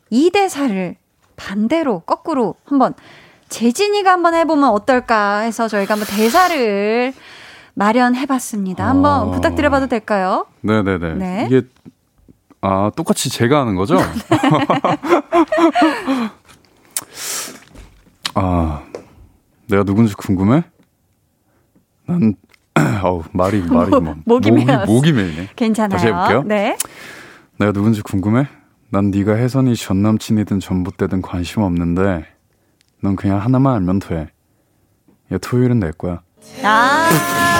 [0.10, 0.96] 이 대사를
[1.38, 2.94] 반대로, 거꾸로 한번
[3.48, 7.14] 재진이가 한번 해보면 어떨까 해서 저희가 한번 대사를
[7.76, 8.88] 마련해봤습니다.
[8.88, 9.32] 한번 아.
[9.32, 10.46] 부탁드려봐도 될까요?
[10.62, 11.14] 네네네.
[11.16, 11.46] 네.
[11.48, 11.62] 이게
[12.62, 13.98] 아 똑같이 제가 하는 거죠?
[18.34, 18.82] 아
[19.68, 20.64] 내가 누군지 궁금해?
[22.08, 22.36] 난
[23.04, 24.86] 어우 말이 말이 뭐 목이 메었어.
[24.92, 25.50] 목이 메이네.
[25.56, 25.98] 괜찮아요.
[25.98, 26.44] 다시 해볼게요.
[26.44, 26.76] 네.
[27.58, 28.48] 내가 누군지 궁금해?
[28.90, 32.26] 난 네가 혜선이 전 남친이든 전봇대든 관심 없는데
[33.02, 34.30] 넌 그냥 하나만 알면 돼.
[35.32, 36.22] 야 토요일은 내 거야.
[36.64, 37.55] 아.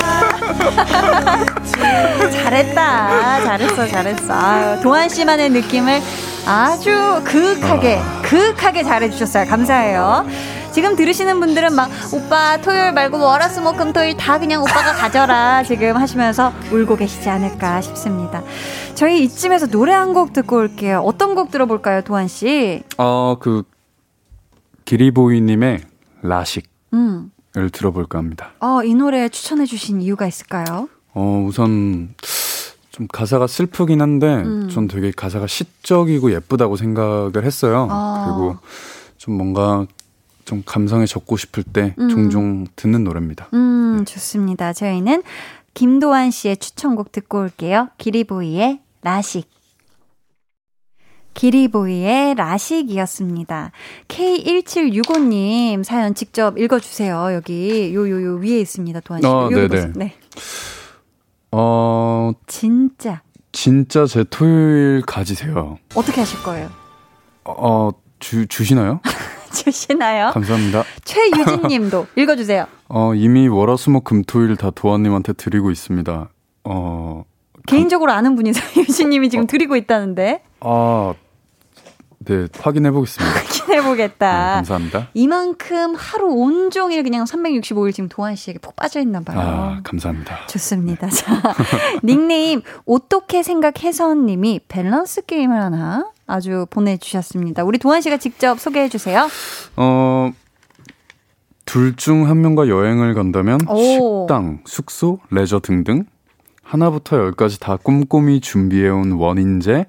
[2.30, 3.40] 잘했다.
[3.44, 4.32] 잘했어, 잘했어.
[4.32, 6.00] 아유, 도한 씨만의 느낌을
[6.46, 9.46] 아주 그윽하게, 그윽하게 잘해주셨어요.
[9.46, 10.26] 감사해요.
[10.72, 15.62] 지금 들으시는 분들은 막, 오빠, 토요일 말고 월화수목금 토일 다 그냥 오빠가 가져라.
[15.62, 18.42] 지금 하시면서 울고 계시지 않을까 싶습니다.
[18.94, 21.00] 저희 이쯤에서 노래 한 곡 듣고 올게요.
[21.04, 22.82] 어떤 곡 들어볼까요, 도한 씨?
[22.96, 23.64] 어그
[24.84, 25.80] 기리보이님의
[26.22, 26.68] 라식을
[27.56, 27.70] 음.
[27.72, 28.52] 들어볼까 합니다.
[28.60, 30.88] 어, 이 노래 추천해 주신 이유가 있을까요?
[31.14, 32.14] 어, 우선
[32.90, 34.68] 좀 가사가 슬프긴 한데 음.
[34.70, 37.88] 전 되게 가사가 시적이고 예쁘다고 생각을 했어요.
[37.90, 38.24] 아.
[38.26, 38.56] 그리고
[39.18, 39.86] 좀 뭔가
[40.44, 42.08] 좀 감성에 적고 싶을 때 음.
[42.08, 43.48] 종종 듣는 노래입니다.
[43.52, 44.72] 음, 좋습니다.
[44.72, 45.22] 저희는
[45.74, 47.88] 김도환 씨의 추천곡 듣고 올게요.
[47.98, 49.55] 기리보이의 라식.
[51.36, 53.70] 기리보이의 라식이었습니다.
[54.08, 57.34] K1765님 사연 직접 읽어주세요.
[57.34, 59.00] 여기 요, 요, 요 위에 있습니다.
[59.00, 59.28] 도환 씨.
[59.28, 59.68] 아, 여기 네네.
[59.68, 59.92] 보세요.
[59.94, 60.14] 네.
[61.52, 63.22] 어, 진짜.
[63.52, 65.78] 진짜 제 토요일 가지세요.
[65.94, 66.70] 어떻게 하실 거예요?
[67.44, 69.00] 어, 주, 주시나요?
[69.52, 70.30] 주시나요?
[70.32, 70.84] 감사합니다.
[71.04, 72.66] 최유진 님도 읽어주세요.
[72.88, 76.28] 어, 이미 월화수목 금토일 다 도아님한테 드리고 있습니다.
[76.64, 77.24] 어,
[77.66, 80.42] 개인적으로 아는 분이서 유진 님이 지금 드리고 있다는데.
[80.60, 81.14] 아,
[82.18, 83.38] 네, 확인해 보겠습니다.
[83.38, 84.46] 확인해 보겠다.
[84.46, 85.08] 네, 감사합니다.
[85.14, 89.38] 이만큼 하루 온종일 그냥 365일 지금 도한 씨에게 푹 빠져 있나 봐요.
[89.38, 90.46] 아, 감사합니다.
[90.46, 91.08] 좋습니다.
[91.08, 91.40] 자,
[92.02, 97.64] 닉네임, 어떻게 생각혜선 님이 밸런스 게임을 하나 아주 보내 주셨습니다.
[97.64, 99.28] 우리 도완 씨가 직접 소개해 주세요.
[99.76, 100.32] 어,
[101.66, 104.26] 둘중 한 명과 여행을 간다면 오.
[104.26, 106.04] 식당, 숙소, 레저 등등
[106.62, 109.86] 하나부터 열까지 다 꼼꼼히 준비해온 원인재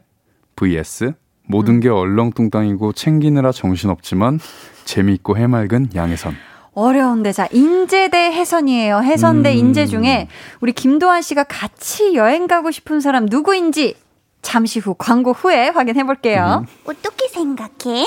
[0.55, 1.13] vs
[1.47, 1.79] 모든 음.
[1.79, 4.39] 게 얼렁뚱땅이고 챙기느라 정신없지만
[4.85, 6.35] 재미있고 해맑은 양혜선.
[6.73, 8.99] 어려운데, 자, 인재 대 혜선이에요.
[8.99, 9.57] 혜선 대 음.
[9.57, 10.27] 인재 중에
[10.61, 13.95] 우리 김도한 씨가 같이 여행 가고 싶은 사람 누구인지
[14.43, 16.65] 잠시 후 광고 후에 확인해 볼게요.
[16.85, 18.05] 어떻게 생각해?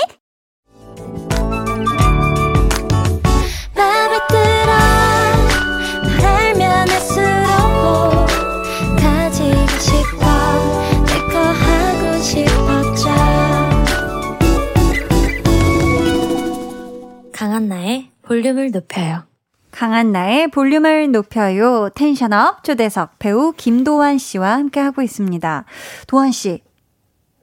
[18.31, 19.25] 볼륨을 높여요
[19.73, 21.91] 강한 나의 볼륨을 높여요.
[21.97, 25.65] 텐션업 초대석 배우 김도환 씨와 함께하고 있습니다.
[26.07, 26.63] 도환 씨,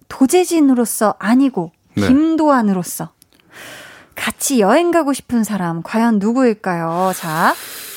[0.07, 2.07] 도재진으로서 아니고 네.
[2.07, 3.09] 김도환으로서
[4.15, 7.11] 같이 여행 가고 싶은 사람 과연 누구일까요?
[7.15, 7.53] 자,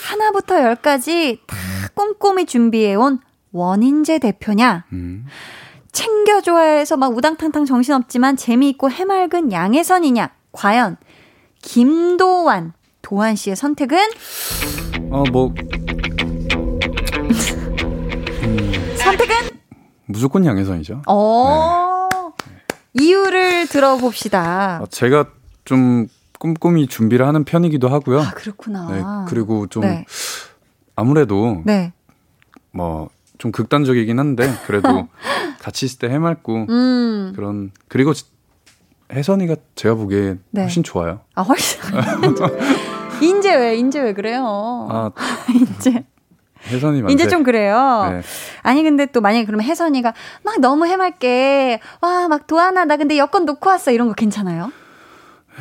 [0.09, 1.57] 하나부터 열까지 다
[1.95, 3.21] 꼼꼼히 준비해온
[3.53, 4.87] 원인재 대표냐?
[4.93, 5.27] 음.
[5.93, 10.31] 챙겨줘야 해서 막 우당탕탕 정신없지만 재미있고 해맑은 양혜선이냐?
[10.53, 10.97] 과연
[11.63, 12.73] 김도환,
[13.03, 13.99] 도환 씨의 선택은
[15.11, 15.55] 어, 뭐
[18.99, 19.35] 선택은
[20.07, 21.03] 무조건 양해선이죠.
[21.07, 22.09] 어
[22.95, 24.81] 이유를 들어봅시다.
[24.83, 25.27] 아, 제가
[25.65, 28.21] 좀 꼼꼼히 준비를 하는 편이기도 하고요.
[28.21, 28.89] 아 그렇구나.
[28.91, 30.05] 네, 그리고 좀 네.
[30.97, 31.93] 아무래도 네.
[32.73, 35.09] 뭐좀 극단적이긴 한데 그래도
[35.61, 37.33] 같이 있을 때 해맑고 음.
[37.37, 38.25] 그런 그리고 지-
[39.13, 40.63] 혜선이가 제가 보기에 네.
[40.63, 41.21] 훨씬 좋아요.
[41.35, 41.81] 아 훨씬.
[43.21, 44.89] 인제 왜 인제 왜 그래요?
[44.91, 45.11] 아
[45.53, 46.05] 인제
[46.69, 48.09] 혜선이 인제 좀 그래요.
[48.11, 48.23] 네.
[48.63, 50.13] 아니 근데 또 만약에 그러면 혜선이가
[50.45, 54.71] 막 너무 해맑게 와 막 도하나 나 근데 여권 놓고 왔어 이런 거 괜찮아요?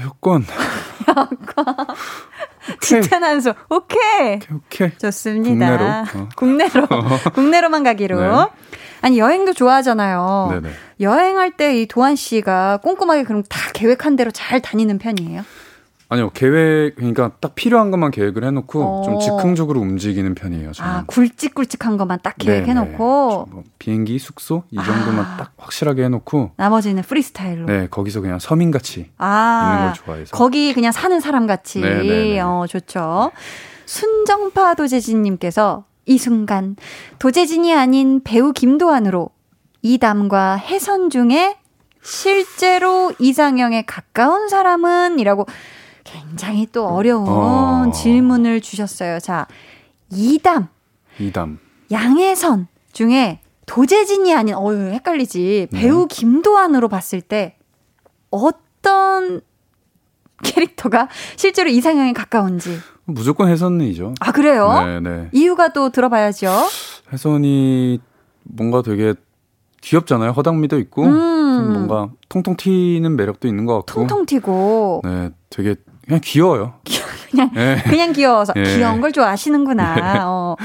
[0.03, 0.45] 여권
[2.81, 3.53] 지찬 한소.
[3.69, 4.39] 오케이.
[4.53, 4.91] 오케이.
[4.97, 6.03] 좋습니다.
[6.35, 6.83] 국내로.
[6.85, 6.87] 어.
[6.87, 6.87] 국내로.
[7.33, 8.19] 국내로만 가기로.
[8.19, 8.47] 네.
[9.01, 10.47] 아니, 여행도 좋아하잖아요.
[10.51, 10.69] 네네.
[10.99, 15.43] 여행할 때 이 도한 씨가 꼼꼼하게 그럼 다 계획한 대로 잘 다니는 편이에요?
[16.11, 19.01] 아니요, 계획, 그러니까 딱 필요한 것만 계획을 해놓고 어.
[19.03, 20.91] 좀 즉흥적으로 움직이는 편이에요, 저는.
[20.91, 23.53] 아, 굵직굵직한 것만 딱 네, 계획해놓고, 네.
[23.53, 25.37] 뭐 비행기, 숙소, 이 정도만 아.
[25.37, 27.67] 딱 확실하게 해놓고, 나머지는 프리스타일로.
[27.67, 30.35] 네, 거기서 그냥 서민같이 있는 아, 걸 좋아해서.
[30.35, 31.79] 거기 그냥 사는 사람 같이.
[31.81, 32.39] 네, 네, 네.
[32.39, 33.31] 어, 좋죠.
[33.85, 36.75] 순정파 도재진님께서 이 순간
[37.19, 39.29] 도재진이 아닌 배우 김도환으로
[39.83, 41.55] 이담과 혜선 중에
[42.01, 45.19] 실제로 이상형에 가까운 사람은?
[45.19, 45.45] 이라고
[46.03, 47.91] 굉장히 또 어려운 어.
[47.91, 49.19] 질문을 주셨어요.
[49.19, 49.45] 자,
[50.09, 50.69] 이담,
[51.19, 51.59] 이담.
[51.91, 55.67] 양혜선 중에 도재진이 아닌, 어유 헷갈리지.
[55.71, 55.79] 네.
[55.79, 57.55] 배우 김도환으로 봤을 때
[58.31, 59.41] 어떤
[60.41, 62.79] 캐릭터가 실제로 이상형에 가까운지.
[63.09, 64.15] 무조건 혜선이죠.
[64.19, 64.71] 아, 그래요?
[64.85, 65.29] 네, 네.
[65.31, 66.49] 이유가 또 들어봐야죠.
[67.11, 67.99] 혜선이
[68.43, 69.13] 뭔가 되게
[69.81, 70.31] 귀엽잖아요.
[70.31, 71.11] 허당미도 있고, 음.
[71.11, 74.01] 좀 뭔가 통통 튀는 매력도 있는 것 같고.
[74.01, 75.01] 통통 튀고.
[75.03, 76.73] 네, 되게 그냥 귀여워요.
[77.29, 77.81] 그냥, 네.
[77.83, 78.53] 그냥 귀여워서.
[78.55, 78.63] 예.
[78.63, 80.23] 귀여운 걸 좋아하시는구나.
[80.27, 80.55] 어.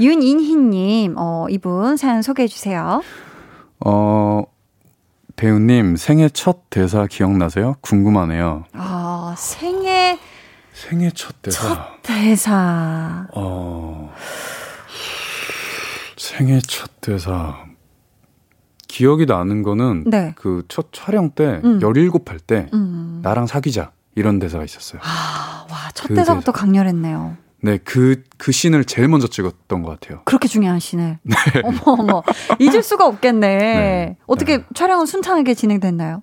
[0.00, 3.02] 윤인희님, 어, 이분 사연 소개해 주세요.
[3.84, 4.42] 어,
[5.36, 7.76] 배우님 생애 첫 대사 기억나세요?
[7.80, 8.64] 궁금하네요.
[8.74, 10.18] 어, 생애
[10.78, 11.58] 생애 첫 대사.
[11.60, 13.26] 첫 대사.
[13.34, 14.14] 어,
[16.16, 17.56] 생애 첫 대사.
[18.86, 20.34] 기억이 나는 거는 네.
[20.36, 21.80] 그첫 촬영 때 음.
[21.80, 23.20] 17할 때 음.
[23.24, 25.00] 나랑 사귀자 이런 대사가 있었어요.
[25.04, 27.36] 아, 와, 첫 그 대사부터 강렬했네요.
[27.60, 30.22] 네, 그, 그 씬을 제일 먼저 찍었던 것 같아요.
[30.26, 31.18] 그렇게 중요한 씬을.
[31.64, 32.22] 어머, 어머.
[32.60, 33.48] 잊을 수가 없겠네.
[33.58, 34.16] 네.
[34.28, 34.64] 어떻게 네.
[34.76, 36.22] 촬영은 순탄하게 진행됐나요?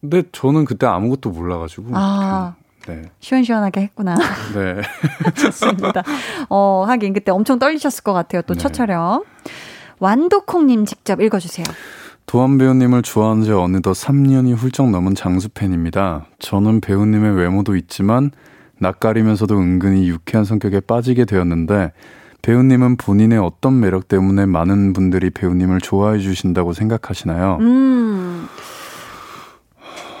[0.00, 1.90] 근데 저는 그때 아무것도 몰라가지고.
[1.94, 2.54] 아.
[2.86, 3.02] 네.
[3.20, 4.16] 시원시원하게 했구나.
[4.54, 4.80] 네.
[5.40, 6.02] 좋습니다.
[6.48, 8.42] 어, 하긴 그때 엄청 떨리셨을 것 같아요.
[8.42, 8.76] 또첫 네.
[8.76, 9.24] 촬영.
[9.98, 11.66] 완도콩님 직접 읽어주세요.
[12.26, 16.26] 도한 배우님을 좋아한 지 어느덧 3년이 훌쩍 넘은 장수 팬입니다.
[16.38, 18.30] 저는 배우님의 외모도 있지만
[18.78, 21.92] 낯가리면서도 은근히 유쾌한 성격에 빠지게 되었는데
[22.42, 27.58] 배우님은 본인의 어떤 매력 때문에 많은 분들이 배우님을 좋아해 주신다고 생각하시나요?
[27.60, 28.48] 음.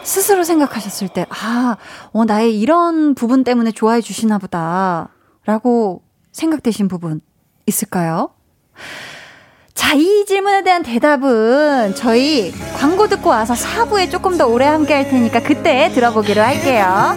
[0.02, 1.76] 스스로 생각하셨을 때, 아,
[2.12, 5.10] 어, 나의 이런 부분 때문에 좋아해 주시나 보다.
[5.44, 7.20] 라고 생각되신 부분
[7.66, 8.30] 있을까요?
[9.74, 15.08] 자, 이 질문에 대한 대답은 저희 광고 듣고 와서 4부에 조금 더 오래 함께 할
[15.08, 17.16] 테니까 그때 들어보기로 할게요.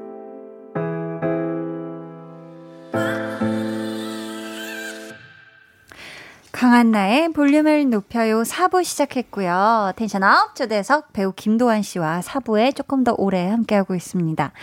[6.71, 9.91] 강한나의 볼륨을 높여요 4부 시작했고요.
[9.97, 14.53] 텐션업 초대석 배우 김도환 씨와 4부에 조금 더 오래 함께하고 있습니다.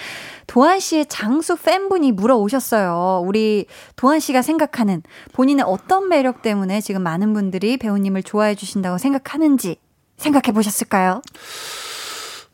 [0.47, 3.25] 도환 씨의 장수 팬분이 물어오셨어요.
[3.27, 5.03] 우리 도환 씨가 생각하는
[5.35, 9.77] 본인의 어떤 매력 때문에 지금 많은 분들이 배우님을 좋아해 주신다고 생각하는지
[10.17, 11.21] 생각해 보셨을까요?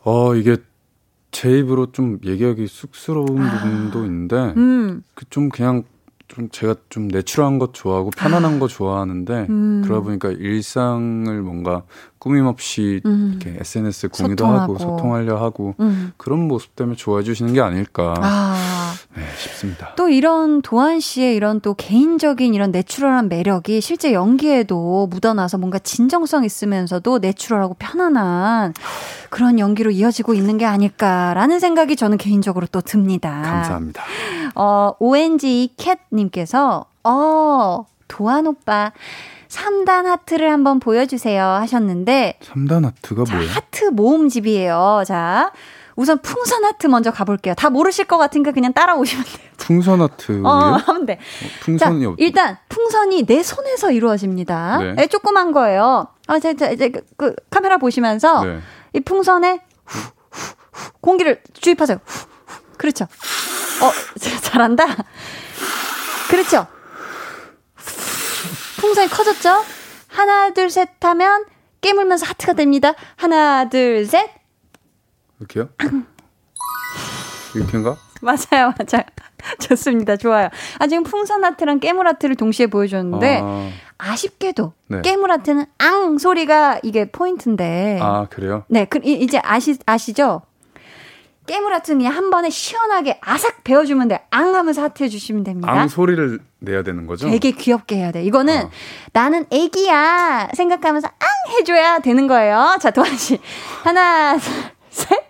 [0.03, 0.57] 어, 이게
[1.31, 4.55] 제 입으로 좀 얘기하기 쑥스러운 부분도 있는데 아.
[4.57, 5.85] 음, 그좀 그냥
[6.29, 9.83] 좀 제가 좀 내추럴한 것 좋아하고 편안한 거 좋아하는데 음.
[9.85, 11.85] 그러다 보니까 일상을 뭔가
[12.25, 13.39] 꾸밈 없이 음.
[13.39, 14.63] 이렇게 SNS 공유도 소통하고.
[14.63, 16.13] 하고 소통하려 하고 음.
[16.17, 18.95] 그런 모습 때문에 좋아해 주시는 게 아닐까 아.
[19.15, 19.93] 네, 싶습니다.
[19.97, 26.45] 또 이런 도한 씨의 이런 또 개인적인 이런 내추럴한 매력이 실제 연기에도 묻어나서 뭔가 진정성
[26.45, 28.73] 있으면서도 내추럴하고 편안한
[29.29, 33.43] 그런 연기로 이어지고 있는 게 아닐까라는 생각이 저는 개인적으로 또 듭니다.
[33.43, 34.03] 감사합니다.
[34.55, 38.93] 어, ONG 캣님께서, 어, 도한 오빠,
[39.59, 43.51] 3단 하트를 한번 보여주세요 하셨는데, 3단 하트가 자, 뭐예요?
[43.53, 45.05] 하트 모음집이에요.
[45.07, 45.53] 자,
[45.97, 47.55] 우선 풍선 하트 먼저 가볼게요.
[47.55, 49.49] 다 모르실 것 같으니까 그냥 따라오시면 돼요.
[49.57, 50.43] 풍선 하트요?
[50.45, 51.19] 어, 하면 돼.
[51.19, 54.79] 자, 풍선이 어- 일단 풍선이 내 손에서 이루어집니다.
[54.79, 54.93] 네.
[54.95, 56.09] 네, 조그만 거예요.
[56.27, 58.59] 아, 이제, 이제, 이제 그, 그 카메라 보시면서 네.
[58.95, 59.99] 이 풍선에 후,
[60.33, 61.99] 후, 후, 공기를 주입하세요.
[62.77, 63.05] 그렇죠.
[63.05, 63.91] 어,
[64.43, 64.85] 잘한다.
[66.29, 66.67] 그렇죠.
[68.85, 69.65] 풍선이 커졌죠?
[70.09, 71.47] 하나, 둘, 셋 하면
[71.81, 72.93] 깨물면서 하트가 됩니다.
[73.17, 74.29] 하나, 둘, 셋.
[75.41, 75.71] 이렇게요?
[77.55, 77.97] 이렇게인가?
[78.21, 79.05] 맞아요, 맞아요.
[79.61, 80.17] 좋습니다.
[80.19, 80.51] 좋아요.
[80.79, 85.01] 아, 지금 풍선 하트랑 깨물 하트를 동시에 보여줬는데, 아, 아쉽게도 네.
[85.01, 87.99] 깨물 하트는 앙 소리가 이게 포인트인데.
[88.03, 88.65] 아, 그래요?
[88.69, 90.43] 네, 그, 이- 이제 아시, 아시죠?
[91.47, 94.27] 깨물 하트는 그냥 한 번에 시원하게 아삭 베어주면 돼.
[94.31, 95.71] 앙 하면서 하트 해주시면 됩니다.
[95.73, 97.29] 앙 소리를 내야 되는 거죠?
[97.31, 98.23] 되게 귀엽게 해야 돼.
[98.23, 98.71] 이거는 어.
[99.13, 102.77] 나는 애기야 생각하면서 앙 해줘야 되는 거예요.
[102.81, 103.41] 자, 도한 씨.
[103.83, 104.53] 하나, 둘,
[104.91, 105.25] 셋.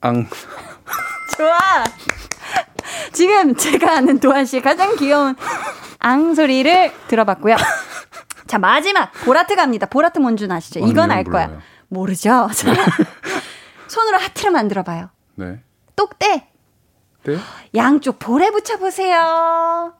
[0.00, 0.26] 앙.
[1.36, 1.84] 좋아.
[3.12, 5.34] 지금 제가 아는 도한 씨의 가장 귀여운
[5.98, 7.56] 앙 소리를 들어봤고요.
[8.46, 9.10] 자, 마지막.
[9.24, 9.86] 보라트 갑니다.
[9.86, 10.80] 보라트 뭔 줄 아시죠?
[10.80, 11.46] 이건 알 거야.
[11.48, 11.62] 몰라요.
[11.88, 12.48] 모르죠?
[12.54, 12.74] 자,
[13.88, 15.10] 손으로 하트를 만들어 봐요.
[15.34, 15.60] 네.
[15.96, 16.48] 똑대.
[17.26, 17.36] 네?
[17.74, 19.92] 양쪽 볼에 붙여보세요.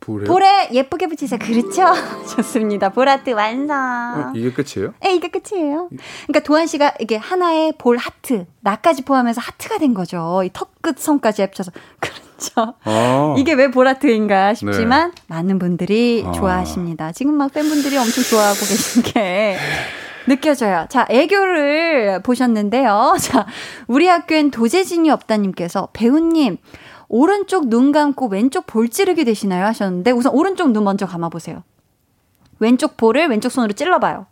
[0.00, 0.24] 볼에.
[0.24, 1.38] 볼에 예쁘게 붙이세요.
[1.38, 1.84] 그렇죠?
[2.36, 2.90] 좋습니다.
[2.90, 3.76] 보라트 완성.
[3.76, 4.94] 어, 이게 끝이에요?
[5.04, 5.88] 예, 이게 끝이에요.
[6.26, 10.42] 그러니까 도한 씨가 이게 하나의 볼 하트, 나까지 포함해서 하트가 된 거죠.
[10.44, 11.72] 이 턱끝 선까지 합쳐서.
[12.00, 12.74] 그렇죠.
[12.84, 13.34] 아.
[13.36, 16.32] 이게 왜 보라트인가 싶지만 많은 분들이 아.
[16.32, 17.12] 좋아하십니다.
[17.12, 19.58] 지금 막 팬분들이 엄청 좋아하고 계신 게
[20.28, 20.86] 느껴져요.
[20.88, 23.16] 자, 애교를 보셨는데요.
[23.20, 23.46] 자,
[23.86, 26.58] 우리 학교엔 도재진이 없다님께서 배우님
[27.08, 29.64] 오른쪽 눈 감고 왼쪽 볼 찌르기 되시나요?
[29.66, 31.64] 하셨는데 우선 오른쪽 눈 먼저 감아보세요.
[32.60, 34.26] 왼쪽 볼을 왼쪽 손으로 찔러봐요.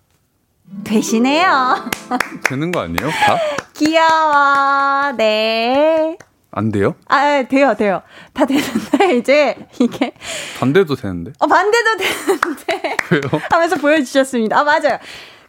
[0.84, 1.76] 되시네요.
[2.48, 3.08] 되는 거 아니에요?
[3.10, 3.38] 다?
[3.74, 5.12] 귀여워.
[5.16, 6.16] 네.
[6.50, 6.94] 안 돼요?
[7.06, 8.02] 아, 돼요, 돼요.
[8.32, 10.12] 다 되는데, 이제, 이게,
[10.58, 11.32] 반대도 되는데?
[11.38, 13.42] 어, 반대도 되는데, 왜요?
[13.50, 14.58] 하면서 보여주셨습니다.
[14.58, 14.98] 아, 맞아요.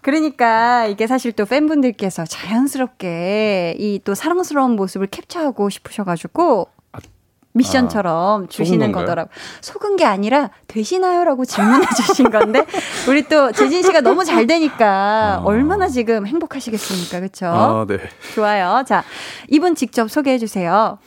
[0.08, 6.70] 그러니까 이게 사실 또 팬분들께서 자연스럽게 이 또 사랑스러운 모습을 캡처하고 싶으셔가지고,
[7.51, 9.03] 미션처럼 주시는 건가요?
[9.03, 9.30] 거더라고.
[9.60, 12.66] 속은 게 아니라 되시나요라고 질문해 주신 건데
[13.10, 15.41] 우리 또 재진 씨가 너무 잘 되니까 아.
[15.43, 17.47] 얼마나 지금 행복하시겠습니까, 그렇죠?
[17.47, 17.97] 아, 네.
[18.34, 18.84] 좋아요.
[18.88, 19.03] 자,
[19.49, 20.99] 이분 직접 소개해 주세요.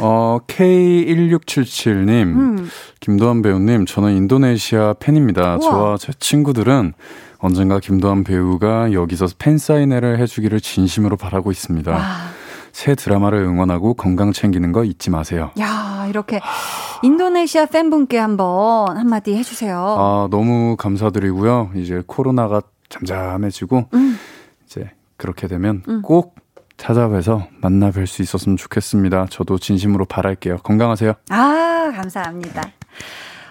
[0.00, 2.68] 어, K1677님, 음.
[3.00, 5.58] 김도한 배우님, 저는 인도네시아 팬입니다.
[5.58, 5.60] 우와.
[5.60, 6.94] 저와 제 친구들은
[7.38, 11.92] 언젠가 김도한 배우가 여기서 팬사인회를 해주기를 진심으로 바라고 있습니다.
[11.92, 11.98] 와.
[12.72, 15.50] 새 드라마를 응원하고 건강 챙기는 거 잊지 마세요.
[15.58, 16.40] 야, 이렇게
[17.02, 19.78] 인도네시아 팬분께 한번 한마디 해주세요.
[19.78, 21.70] 아, 너무 감사드리고요.
[21.76, 24.18] 이제 코로나가 잠잠해지고, 음.
[24.66, 26.36] 이제 그렇게 되면 꼭
[26.76, 29.26] 찾아뵈서 만나 뵐 수 있었으면 좋겠습니다.
[29.30, 30.58] 저도 진심으로 바랄게요.
[30.58, 31.14] 건강하세요.
[31.30, 32.62] 아, 감사합니다.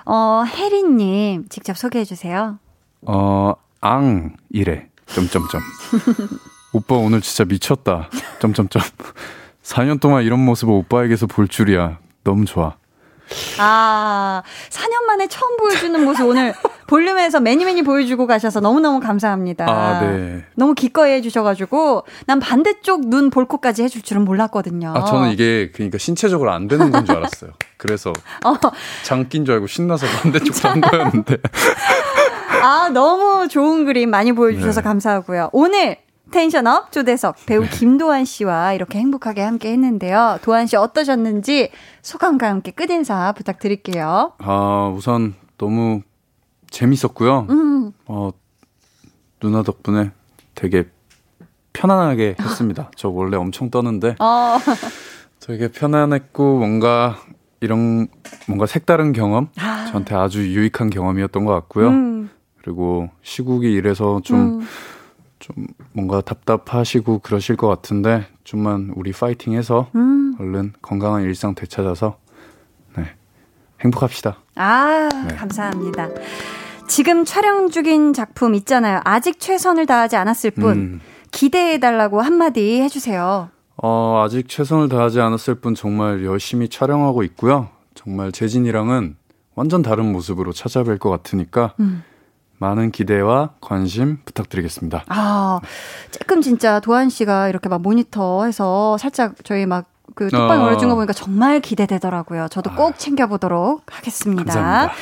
[0.05, 2.59] 어, 혜리님, 직접 소개해 주세요.
[3.01, 4.87] 어, 앙, 이래.
[5.07, 5.61] 점점점.
[6.73, 8.09] 오빠 오늘 진짜 미쳤다.
[8.39, 8.81] 점점점.
[9.63, 11.99] 4년 동안 이런 모습을 오빠에게서 볼 줄이야.
[12.23, 12.75] 너무 좋아.
[13.59, 16.53] 아, 4년 만에 처음 보여주는 모습 오늘
[16.87, 19.65] 볼륨에서 매니 매니 보여주고 가셔서 너무너무 감사합니다.
[19.69, 20.45] 아, 네.
[20.55, 24.93] 너무 기꺼이 해주셔가지고, 난 반대쪽 눈 볼코까지 해줄 줄은 몰랐거든요.
[24.95, 27.51] 아, 저는 이게 그러니까 신체적으로 안 되는 건 줄 알았어요.
[27.75, 28.13] 그래서
[28.45, 28.55] 어,
[29.03, 31.35] 장낀 줄 알고 신나서 반대쪽 산 거였는데.
[32.61, 34.83] 아, 너무 좋은 그림 많이 보여주셔서 네.
[34.83, 35.49] 감사하고요.
[35.53, 35.97] 오늘
[36.31, 40.39] 텐션업 조대석 배우 김도한 씨와 이렇게 행복하게 함께 했는데요.
[40.41, 44.33] 도한 씨 어떠셨는지 소감과 함께 끝인사 부탁드릴게요.
[44.39, 46.01] 아, 우선 너무
[46.69, 47.47] 재밌었고요.
[47.49, 48.31] 음, 어,
[49.39, 50.11] 누나 덕분에
[50.55, 50.89] 되게
[51.73, 52.91] 편안하게 했습니다.
[52.97, 54.57] 저 원래 엄청 떠는데 어,
[55.39, 57.17] 되게 편안했고 뭔가
[57.61, 58.07] 이런
[58.47, 59.85] 뭔가 색다른 경험 아.
[59.89, 61.89] 저한테 아주 유익한 경험이었던 것 같고요.
[61.89, 62.29] 음,
[62.67, 64.67] 그리고 시국이 이래서 좀, 음.
[65.39, 70.35] 좀 뭔가 답답하시고 그러실 것 같은데 좀만 우리 파이팅 해서 음.
[70.37, 72.17] 얼른 건강한 일상 되찾아서
[72.97, 73.05] 네
[73.79, 74.39] 행복합시다.
[74.55, 75.35] 아, 네.
[75.35, 76.09] 감사합니다.
[76.89, 78.99] 지금 촬영 중인 작품 있잖아요.
[79.05, 81.01] 아직 최선을 다하지 않았을 뿐 음.
[81.31, 83.47] 기대해달라고 한마디 해주세요.
[83.81, 87.69] 어, 아직 최선을 다하지 않았을 뿐 정말 열심히 촬영하고 있고요.
[87.95, 89.15] 정말 재진이랑은
[89.55, 92.03] 완전 다른 모습으로 찾아뵐 것 같으니까 음.
[92.59, 95.05] 많은 기대와 관심 부탁드리겠습니다.
[95.07, 95.59] 아,
[96.11, 100.65] 조금 진짜 도한 씨가 이렇게 막 모니터해서 살짝 저희 막그 톡방 어.
[100.65, 102.47] 올려준 거 보니까 정말 기대되더라고요.
[102.49, 104.43] 저도 꼭 챙겨보도록 하겠습니다.
[104.43, 104.93] 감사합니다.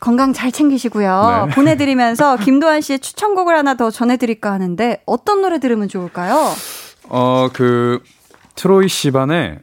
[0.00, 1.46] 건강 잘 챙기시고요.
[1.48, 1.54] 네.
[1.54, 6.52] 보내드리면서 김도한 씨의 추천곡을 하나 더 전해드릴까 하는데 어떤 노래 들으면 좋을까요?
[7.08, 8.02] 어, 그
[8.54, 9.60] 트로이 시반의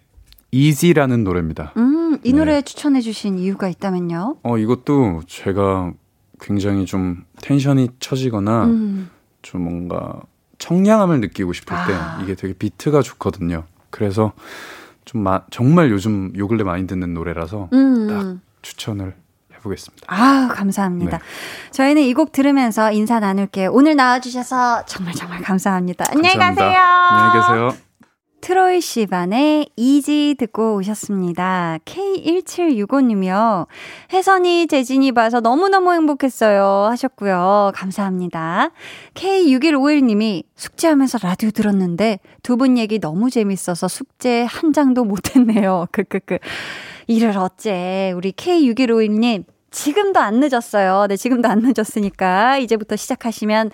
[0.52, 1.74] Easy라는 노래입니다.
[1.76, 2.40] 음, 이 네.
[2.40, 4.38] 노래 추천해주신 이유가 있다면요?
[4.42, 5.92] 어, 이것도 제가
[6.40, 9.10] 굉장히 좀 텐션이 처지거나 음,
[9.42, 10.22] 좀 뭔가
[10.58, 12.20] 청량함을 느끼고 싶을 때 아.
[12.24, 13.64] 이게 되게 비트가 좋거든요.
[13.90, 14.34] 그래서
[15.06, 18.08] 좀 마, 정말 요즘 요 근래 많이 듣는 노래라서 음.
[18.08, 19.16] 딱 추천을
[19.56, 20.06] 해보겠습니다.
[20.10, 21.18] 아, 감사합니다.
[21.18, 21.24] 네.
[21.72, 23.72] 저희는 이 곡 들으면서 인사 나눌게요.
[23.72, 26.06] 오늘 나와주셔서 정말 정말 감사합니다.
[26.10, 26.66] 안녕히 감사합니다.
[26.66, 26.82] 가세요.
[26.82, 27.85] 안녕히 계세요.
[28.46, 31.80] 트로이 시반의 이지 듣고 오셨습니다.
[31.84, 33.66] K1765님이요.
[34.14, 36.64] 혜선이, 재진이 봐서 너무너무 행복했어요.
[36.92, 37.72] 하셨고요.
[37.74, 38.70] 감사합니다.
[39.16, 45.88] K6151님이 숙제하면서 라디오 들었는데 두 분 얘기 너무 재밌어서 숙제 한 장도 못했네요.
[45.92, 46.38] 크크크.
[47.08, 48.14] 일을 어째.
[48.16, 51.08] 우리 K6151님, 지금도 안 늦었어요.
[51.10, 53.72] 네, 지금도 안 늦었으니까 이제부터 시작하시면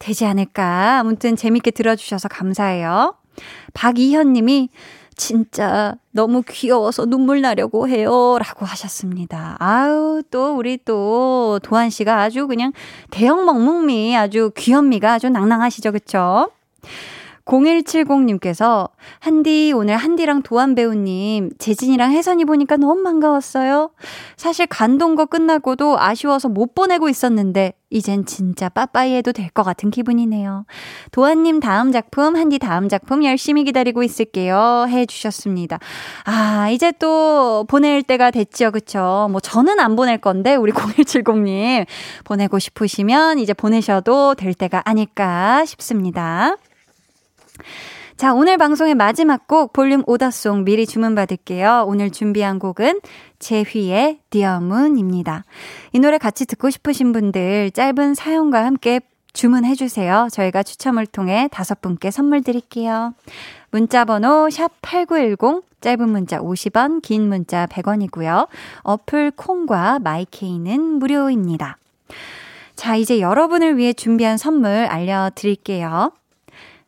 [0.00, 0.98] 되지 않을까.
[0.98, 3.14] 아무튼 재밌게 들어주셔서 감사해요.
[3.74, 4.68] 박이현 님이
[5.18, 8.38] 진짜 너무 귀여워서 눈물 나려고 해요.
[8.38, 9.56] 라고 하셨습니다.
[9.58, 12.72] 아우, 또 우리 또 도한 씨가 아주 그냥
[13.10, 15.92] 대형 먹먹미 아주 귀염미가 아주 낭낭하시죠.
[15.92, 16.50] 그쵸?
[17.48, 23.90] 0170님께서 한디 오늘 한디랑 도안 배우님 재진이랑 혜선이 보니까 너무 반가웠어요.
[24.36, 30.66] 사실 간동거 끝나고도 아쉬워서 못 보내고 있었는데 이젠 진짜 빠빠이 해도 될 것 같은 기분이네요.
[31.10, 35.78] 도안님 다음 작품 한디 다음 작품 열심히 기다리고 있을게요 해 주셨습니다.
[36.24, 39.28] 아 이제 또 보낼 때가 됐죠 그쵸?
[39.30, 41.86] 뭐 저는 안 보낼 건데 우리 0170님
[42.24, 46.56] 보내고 싶으시면 이제 보내셔도 될 때가 아닐까 싶습니다.
[48.16, 51.84] 자, 오늘 방송의 마지막 곡 볼륨 오더송 미리 주문 받을게요.
[51.86, 53.00] 오늘 준비한 곡은
[53.38, 55.44] 제휘의 디어문입니다.
[55.92, 59.00] 이 노래 같이 듣고 싶으신 분들 짧은 사연과 함께
[59.32, 60.26] 주문해 주세요.
[60.32, 63.14] 저희가 추첨을 통해 다섯 분께 선물 드릴게요.
[63.70, 68.48] 문자 번호 샵 8910 짧은 문자 50원, 긴 문자 100원이고요.
[68.82, 71.78] 어플 콩과 마이케이는 무료입니다.
[72.74, 76.12] 자, 이제 여러분을 위해 준비한 선물 알려 드릴게요.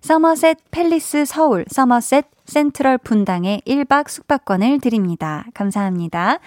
[0.00, 5.44] 서머셋 팰리스 서울 서머셋 센트럴 분당에 1박 숙박권을 드립니다.
[5.54, 6.38] 감사합니다.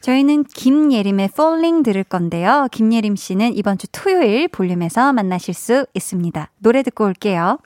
[0.00, 2.68] 저희는 김예림의 Falling 들을 건데요.
[2.72, 6.50] 김예림 씨는 이번 주 토요일 볼륨에서 만나실 수 있습니다.
[6.58, 7.58] 노래 듣고 올게요.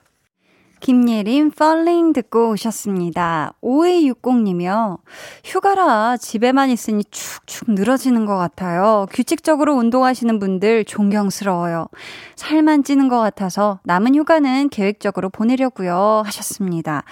[0.84, 3.54] 김예림 Falling 듣고 오셨습니다.
[3.62, 4.98] 5260님이요.
[5.42, 9.06] 휴가라 집에만 있으니 축축 늘어지는 것 같아요.
[9.10, 11.88] 규칙적으로 운동하시는 분들 존경스러워요.
[12.36, 16.20] 살만 찌는 것 같아서 남은 휴가는 계획적으로 보내려고요.
[16.26, 17.04] 하셨습니다.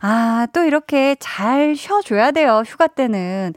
[0.00, 2.64] 아, 또 이렇게 잘 쉬어줘야 돼요.
[2.66, 3.54] 휴가 때는.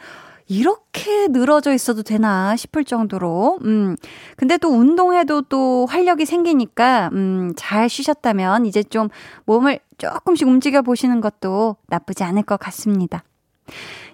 [0.47, 3.95] 이렇게 늘어져 있어도 되나 싶을 정도로, 음.
[4.35, 9.09] 근데 또 운동해도 또 활력이 생기니까, 음, 잘 쉬셨다면 이제 좀
[9.45, 13.23] 몸을 조금씩 움직여 보시는 것도 나쁘지 않을 것 같습니다.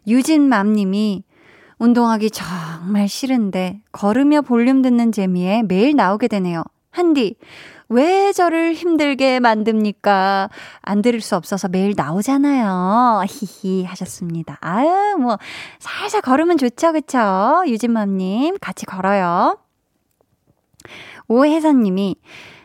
[0.08, 1.24] 유진맘 님이
[1.80, 6.64] 운동하기 정말 싫은데 걸으며 볼륨 듣는 재미에 매일 나오게 되네요.
[6.92, 7.36] 한디,
[7.90, 10.50] 왜 저를 힘들게 만듭니까?
[10.82, 13.24] 안 들을 수 없어서 매일 나오잖아요.
[13.28, 14.58] 히히 하셨습니다.
[14.62, 15.38] 아유, 뭐,
[15.80, 17.64] 살살 걸으면 좋죠, 그쵸?
[17.66, 19.58] 유진맘님, 같이 걸어요.
[21.28, 22.16] 오혜선님이,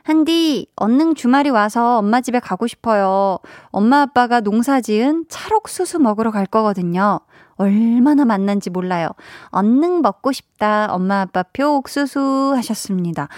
[0.02, 3.38] 한디, 언능 주말이 와서 엄마 집에 가고 싶어요.
[3.70, 7.20] 엄마 아빠가 농사 지은 찰옥수수 먹으러 갈 거거든요.
[7.56, 9.08] 얼마나 맛난지 몰라요.
[9.48, 10.86] 언능 먹고 싶다.
[10.90, 13.28] 엄마 아빠 표 옥수수 하셨습니다.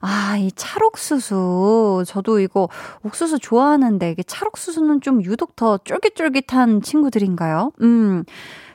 [0.00, 2.04] 아, 이 찰옥수수.
[2.06, 2.68] 저도 이거
[3.04, 7.72] 옥수수 좋아하는데 이게 찰옥수수는 좀 유독 더 쫄깃쫄깃한 친구들인가요?
[7.82, 8.24] 음.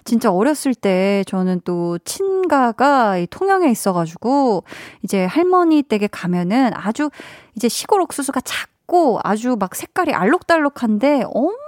[0.08, 4.64] 진짜 어렸을 때 저는 또 친가가 통영에 있어가지고
[5.04, 7.10] 이제 할머니 댁에 가면은 아주
[7.56, 11.67] 이제 시골 옥수수가 작고 아주 막 색깔이 알록달록한데 엄청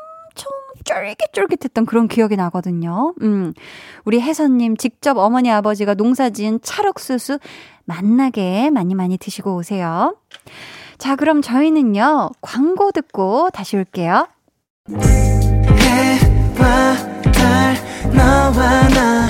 [0.84, 3.14] 쫄깃쫄깃했던 그런 기억이 나거든요.
[3.22, 3.54] 음.
[4.06, 7.40] 우리 혜선님 직접 어머니 아버지가 농사 지은 찰옥수수
[7.86, 10.16] 맛나게 많이 많이 드시고 오세요.
[10.98, 14.28] 자, 그럼 저희는요, 광고 듣고 다시 올게요.
[14.90, 16.96] 해와
[17.32, 17.76] 달
[18.14, 19.30] 너와 나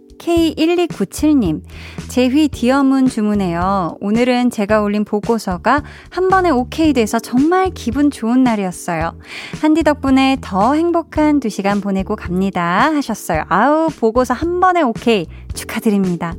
[0.21, 1.61] K1297님,
[2.07, 3.97] 제휘 디어문 주문해요.
[3.99, 9.17] 오늘은 제가 올린 보고서가 한 번에 오케이 돼서 정말 기분 좋은 날이었어요.
[9.61, 12.91] 한디 덕분에 더 행복한 두 시간 보내고 갑니다.
[12.93, 13.43] 하셨어요.
[13.49, 15.25] 아우, 보고서 한 번에 오케이.
[15.55, 16.35] 축하드립니다.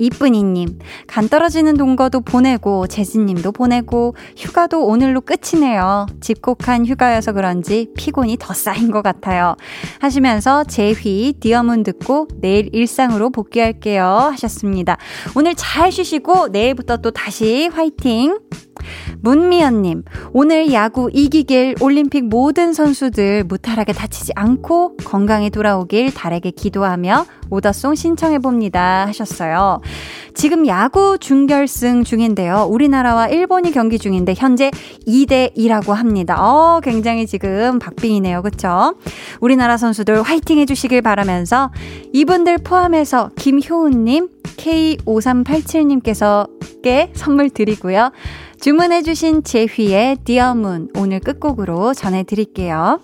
[0.00, 6.06] 이쁜이님, 간 떨어지는 동거도 보내고, 재진님도 보내고, 휴가도 오늘로 끝이네요.
[6.20, 9.56] 집콕한 휴가여서 그런지 피곤이 더 쌓인 것 같아요.
[10.00, 14.04] 하시면서 제휘, 디어문 듣고 내일 일상으로 복귀할게요.
[14.32, 14.96] 하셨습니다.
[15.36, 18.38] 오늘 잘 쉬시고, 내일부터 또 다시 화이팅!
[19.20, 27.96] 문미연님, 오늘 야구 이기길 올림픽 모든 선수들 무탈하게 다치지 않고 건강히 돌아오길 달에게 기도하며 오더송
[27.96, 29.06] 신청해봅니다.
[29.08, 29.80] 하셨어요.
[30.34, 32.66] 지금 야구 준결승 중인데요.
[32.70, 34.70] 우리나라와 일본이 경기 중인데 현재
[35.06, 36.36] 2대2라고 합니다.
[36.38, 38.40] 어, 굉장히 지금 박빙이네요.
[38.42, 38.94] 그쵸?
[39.40, 41.70] 우리나라 선수들 화이팅 해주시길 바라면서
[42.12, 48.10] 이분들 포함해서 김효은님, K5387님께서께 선물 드리고요.
[48.60, 53.00] 주문해주신 제휘의 디어문 오늘 끝곡으로 전해드릴게요.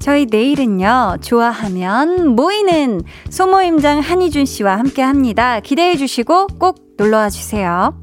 [0.00, 5.60] 저희 내일은요, 좋아하면 모이는 소모임장 한희준 씨와 함께 합니다.
[5.60, 7.96] 기대해 주시고 꼭 놀러와 주세요.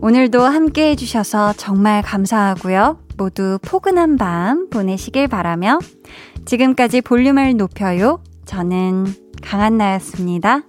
[0.00, 2.98] 오늘도 함께 해주셔서 정말 감사하고요.
[3.16, 5.78] 모두 포근한 밤 보내시길 바라며
[6.44, 8.22] 지금까지 볼륨을 높여요.
[8.44, 9.06] 저는
[9.40, 10.62] 강한나였습니다.